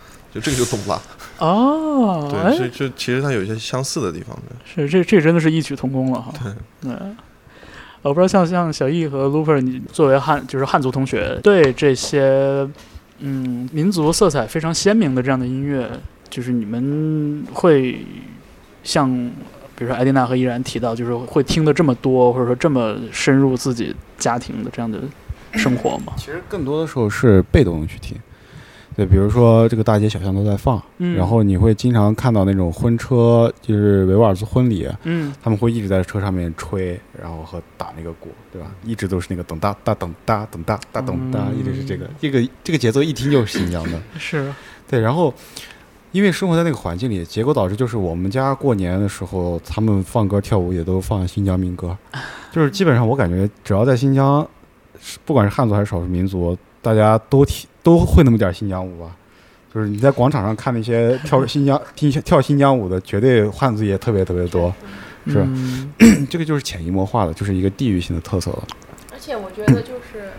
[0.33, 0.99] 就这个就冬不拉。
[1.39, 4.55] 哦，对，就就其实它有一些相似的地方的。
[4.63, 6.33] 是这这真的是异曲同工了哈。
[6.81, 6.93] 对。
[8.03, 12.67] 我不知道像像小易和 Looper，你作为汉就是汉族同学，对这些
[13.19, 15.87] 嗯民族色彩非常鲜明的这样的音乐，
[16.27, 18.03] 就是你们会
[18.83, 19.07] 像
[19.75, 24.99] 比如说艾迪娜和依然提到，就是会听的这么多，或者说这么深入自己家庭的这样的
[25.53, 26.13] 生活吗？
[26.17, 28.17] 其实更多的时候是被动的去听。
[28.93, 30.81] 对，比如说这个大街小巷都在放，
[31.15, 38.69] 然后你会经常看到那种婚车，就是维吾尔族婚礼，嗯，他们会一直在车上面吹，然后和打那个鼓，对吧？
[38.83, 44.53] 一直都是那个咚哒哒咚哒咚哒哒咚哒，一直是这个，这个这个节奏一听就是新疆的， 是，
[44.89, 44.99] 对。
[44.99, 45.33] 然后
[46.11, 51.97] 因为生活在那个环境里，结果导致就是我们家过年的时候，他们放歌跳舞也都放新疆民歌，
[52.51, 54.45] 就是基本上我感觉只要在新疆，
[55.23, 57.69] 不管是汉族还是少数民族，大家都听。
[57.83, 59.15] 都会那么点新疆舞吧，
[59.73, 64.73] 就是你在广场上看那些跳 新疆、听跳新疆舞的，绝对汉族也特别特别多，
[65.27, 65.47] 是吧？
[66.29, 68.67] 这个就是潜移默化的，就是一个地域性的特色了。
[69.11, 70.31] 而且我觉得就是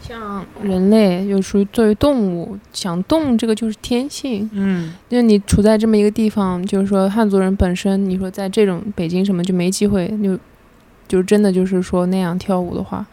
[0.00, 4.48] 像人类，就属于作为动物，想动这个就是天性。
[4.52, 10.38] 嗯，就你处在这么一个地方，就是说汉族人本身，你说在这种北京什么就没机会，就
[11.08, 13.06] 就真的就是说那样跳舞的话，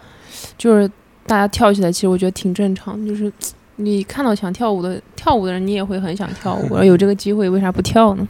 [0.57, 0.89] 就是
[1.25, 3.31] 大家跳起来，其实我觉得挺正常，就是。
[3.77, 6.77] 你看到想跳舞的跳舞的人，你也会很想跳舞。
[6.83, 8.27] 有这个机会，为啥不跳呢？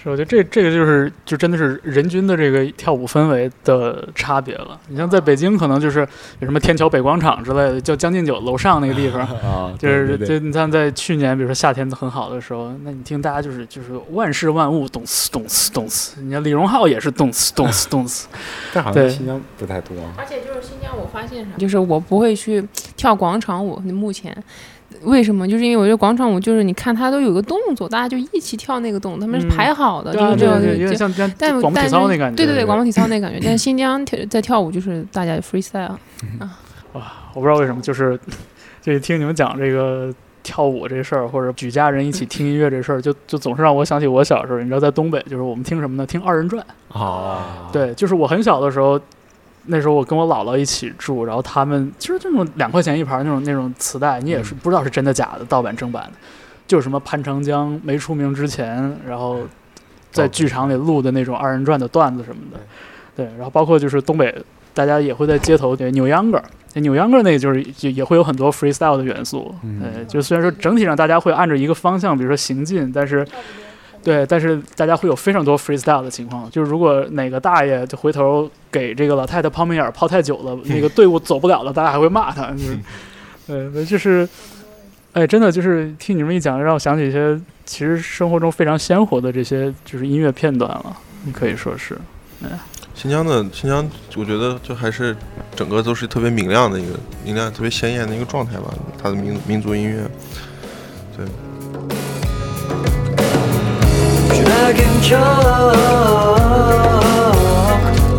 [0.00, 4.78] 是，我觉得这这个就是就真的是人均的这个跳舞氛围的差别了。
[4.86, 6.06] 你像在北京，可能就是
[6.38, 16.22] 有什么天桥北广场之类的，叫将进酒楼上那个地方啊， 就是就你像在去年，比如说夏天很好的时候，那你听大家就是就是万事万物动次动次动次。
[16.22, 18.28] 你像李荣浩也是动次动次动次，
[18.72, 19.96] 但好像新疆不太多。
[20.16, 22.64] 而且就是新疆，我发现啥，就是我不会去
[22.96, 23.80] 跳广场舞。
[23.80, 24.36] 目前。
[25.04, 25.46] 为什么？
[25.46, 30.90] 就是因为我觉得广场舞就是你看它都有个动作，大家就一起跳那个动作，他们是排好的，就是这样。
[30.90, 32.36] 就像但广播体操那感觉。
[32.36, 33.40] 对对对，广播体操那感觉。
[33.42, 35.96] 但 新疆跳在跳舞就是大家 freestyle
[36.38, 36.58] 啊。
[36.94, 38.18] 哇，我不知道为什么，就是
[38.80, 44.58] 就是听你们讲这个跳舞这事儿，或者举家人一起听音乐这事儿，就就总是让我想起我小时候。
[44.58, 46.06] 你知道在东北，就是我们听什么呢？
[46.06, 46.64] 听二人转。
[46.88, 47.38] 哦。
[47.72, 49.00] 对，就是我很小的时候。
[49.68, 56.12] 那时候我跟我姥姥一起住，然后他们其实这种两块钱一盘那种那种磁带，你也是不知道是真的假的，盗版正版的，
[56.66, 59.40] 就是什么潘长江没出名之前，然后
[60.10, 62.58] 在剧场里录的那种二人转的段子什么的，
[63.14, 64.34] 对，然后包括就是东北，
[64.74, 66.42] 大家也会在街头对扭秧歌，
[66.74, 73.26] 扭秧歌那个就是也也会有很多 freestyle 的元素，呃，就虽然说整体上大家会按照一个方向，比如说行进，但是。
[74.08, 82.50] 对，但是大家会有非常多 freestyle 的情况，就是如果哪个大爷就回头给这个老太太抛媚眼抛太久了，那个 队伍走不了了，大家还会骂他。
[83.46, 84.26] 对，那就是，
[85.12, 90.96] 哎，真的就是听你们一讲，让我想起一些其实生活中非常鲜活的这些就是音乐片段了，
[91.34, 91.94] 可以说是。
[92.42, 92.48] 哎，
[92.94, 93.86] 新疆的新疆，
[94.16, 95.14] 我觉得就还是
[95.54, 100.02] 整个都是特别明亮的一个明亮、特别鲜艳的一个状态吧，它的民民族音乐，
[101.14, 101.26] 对。
[105.08, 105.16] Çok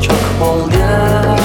[0.02, 1.39] çok bol gel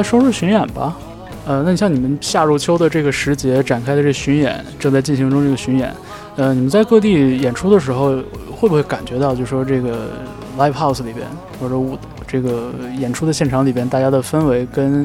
[0.00, 0.96] 在收拾巡演吧，
[1.44, 5.94] 呃，那你像你们夏入秋的这个时节展开的这巡演，正在进行中这个巡演，
[6.36, 8.16] 呃，你们在各地演出的时候，
[8.50, 10.08] 会不会感觉到，就说这个
[10.58, 11.26] live house 里边
[11.60, 15.04] 或者舞这个演出的现场里边，大家的氛围跟，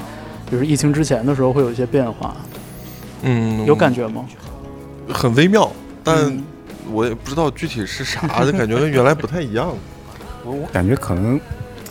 [0.49, 2.33] 就是疫情之前的时候会有一些变化？
[3.23, 4.23] 嗯，有感觉吗？
[5.09, 5.69] 很微妙，
[6.05, 6.41] 但
[6.89, 9.73] 我也不知道具体是啥，就感觉跟原来不太一样。
[10.45, 11.37] 我我感觉可能。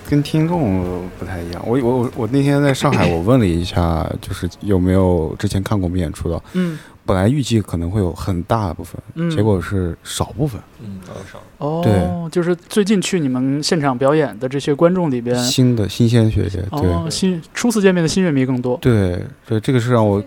[0.09, 11.01] 跟听众不太一样，我我我那天在上海，我问了一下，就是有没有之前看过我们演出的，嗯，本来预计可能会有很大部分，嗯，结果是少部分，嗯，
[11.31, 20.23] 少，哦，对，就是最近去你们现场表演的这些观众里边，新的新鲜血液，对，新初次见面的新乐迷更多，对，对，这个是让我，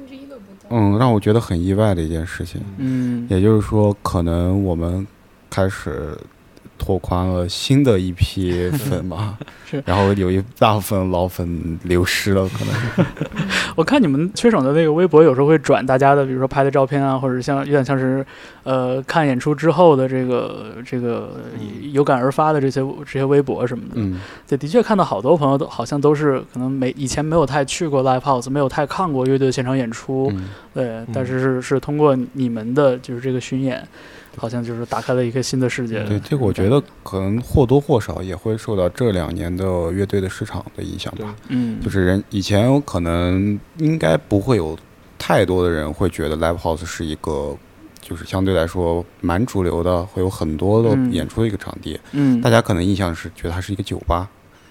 [0.69, 5.05] 嗯，让我觉得很意外的一件事情，嗯，也就是说，可能我们
[5.49, 6.17] 开始。
[6.77, 9.37] 拓宽了新的一批粉嘛，
[9.69, 13.05] 是，然后有一大部分老粉流失了，可能。
[13.75, 18.25] 我看你们缺省的那个微博，有时候会转大家的，比如说拍的照片啊，或者像有点像是，
[18.63, 21.35] 呃，看演出之后的这个这个
[21.91, 23.95] 有感而发的这些这些微博什么的。
[23.95, 24.19] 嗯。
[24.47, 30.31] 对，的确看到好多朋友都好像都是可能没以前没有太去过 live house，没有太看过乐队现场演出，
[30.73, 33.85] 对，但是是是通过你们的就是这个巡演。
[34.37, 36.03] 好像就是打开了一个新的世界。
[36.03, 41.35] 对，这个我觉得可能或多或少也会受到这两年的乐队的市场的影响吧。
[41.47, 44.77] 嗯，就是人以前可能应该不会有
[45.17, 47.57] 太多的人会觉得 live house 是一个，
[47.99, 51.99] 就是相对来说蛮主流的，会有很多的演出的一个场地。
[52.11, 54.29] 嗯，大家可能印象是觉得它是一个酒吧。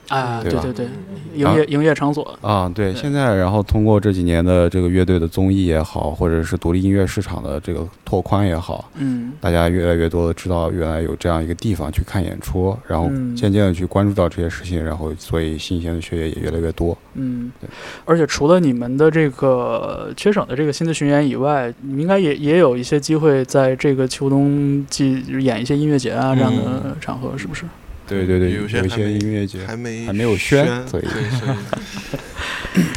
[0.08, 0.86] 啊，对对对，
[1.34, 2.38] 营业营业场所。
[2.40, 17.68] 啊，对，现在然后通过这几年的这个乐队的综艺也好，或者是独立音乐市场的这个拓宽也好，嗯，大家越来越多的知道原来有这样一个地方去看演出，然后渐渐的去关注到这些事情，然后所以新鲜的血液也越来越多，嗯，对，
[18.04, 27.64] 而且除了你们的这个缺省的这个新的巡演以外，你应该也也有一些机会在这个秋冬季演一些音乐节啊这样的场合，是不是？
[28.06, 31.04] 对对对，有一些音乐节还没还没有宣，所以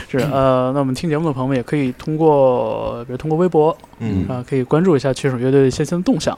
[0.10, 6.38] 是呃，那我们听节目的朋友们也可以通过，比如通过微博，嗯啊，可以关注一下缺手乐队的一些新的动向。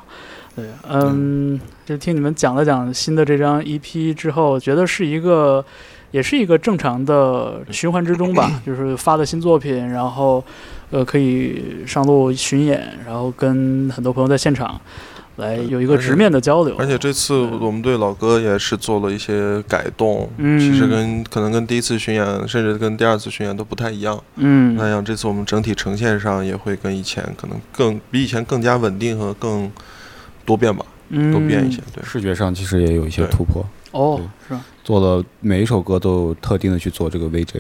[0.55, 5.63] 对，嗯，就听你们讲了讲新的这张 EP 之后，觉得是一个，
[6.11, 10.43] 也是一个正常的循环之中吧，就是发的新作品，然后
[10.91, 14.79] 呃可以上路巡演，然后跟很多朋友在现场。
[15.41, 16.73] 来有一个直面的交流。
[16.77, 29.69] 而且这次我们对老歌也是做了一些改动，嗯，其实跟可能跟第一次巡演，甚至跟第二次巡演都不太一样，嗯，那样这次我们整体呈现上也会跟以前可能更比以前更加稳定和更
[30.45, 31.81] 多变吧，嗯多变一些。
[31.93, 33.65] 对，视觉上其实也有一些突破。
[33.91, 34.63] 哦，是吧？
[34.83, 37.59] 做了每一首歌都特定的去做这个 VJ。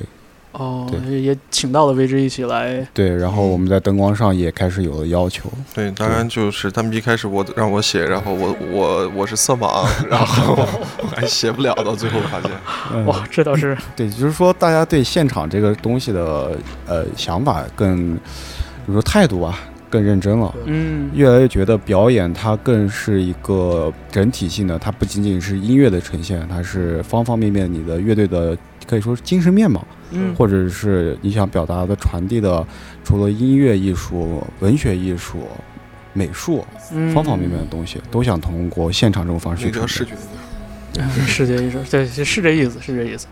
[0.53, 2.85] 哦，也请到了 VJ 一起来。
[2.93, 5.49] 对，然后我们在灯光上也开始有了要求。
[5.73, 10.67] 对，当然就是他们一开始我让我写，然后我我我是色盲， 然后
[11.15, 13.77] 还写不了，到最后发现，哇，这倒是。
[13.95, 16.51] 对，就是说大家对现场这个东西的
[16.85, 18.21] 呃想法更，比
[18.87, 19.57] 如说态度啊。
[19.91, 32.65] 更认真了，嗯，越来越觉得表演它更是一个整体性的，它不仅仅是音乐的呈现，它是方方面面你的乐队的可以说是精神面貌，嗯，或者是你想表达的传递的，
[33.03, 35.47] 除了音乐艺术、文学艺术、
[36.13, 36.65] 美术，
[37.13, 40.07] 方方面面的东西，都想通过现场这种方式去呈现。
[41.25, 43.27] 视觉艺术，对，是这意思，是这意思。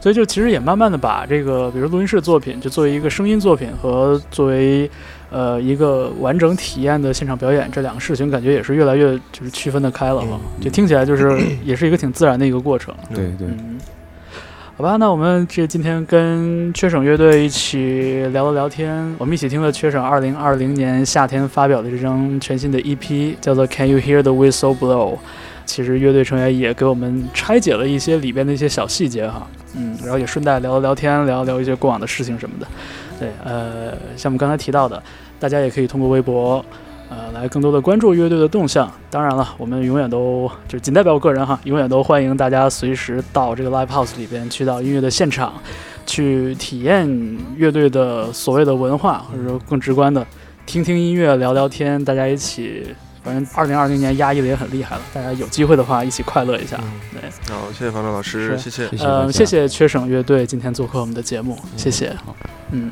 [0.00, 4.90] 所以就其实也慢慢的把这个，比如录音室作品，就作为一个声音作品和作为。
[5.32, 12.92] 呃，一个完整体验的现场表演，这两个事情感觉也是越来越就是区分的开了哈，就听起来就是也是一个挺自然的一个过程。
[13.14, 13.46] 对对，
[14.80, 25.18] 好吧，那我们这今天跟缺省乐队一起聊了聊天，我们一起听了缺省二零二零年夏天发表的这张全新的 EP，叫做 Can You Hear the Whistle Blow？
[25.66, 29.46] 其实乐队成员也给我们拆解了一些里边的一些小细节哈，
[29.76, 32.66] 嗯，然后也顺带聊了聊天，聊聊一些过往的事情什么的。
[33.18, 35.02] 对，呃，像我们刚才提到的，
[35.38, 36.64] 大家也可以通过微博，
[37.10, 38.90] 呃，来更多的关注乐队的动向。
[39.10, 45.52] 当然了，我们永远都就是仅代表我个人哈，永远都欢迎大家随时到这个 live house 里边去到音乐的现场，
[46.06, 47.06] 去体验
[47.56, 50.26] 乐队的所谓的文化，或者说更直观的
[50.64, 52.94] 听听音乐、聊聊天，大家一起。
[53.22, 56.80] 反正二零二零年压抑的也很厉害了，大家有机会的话一起快乐一下。
[57.12, 62.16] 对，好，谢谢樊正老师，谢谢，呃，谢谢缺省乐队今天做客我们的节目，谢谢，
[62.70, 62.90] 嗯。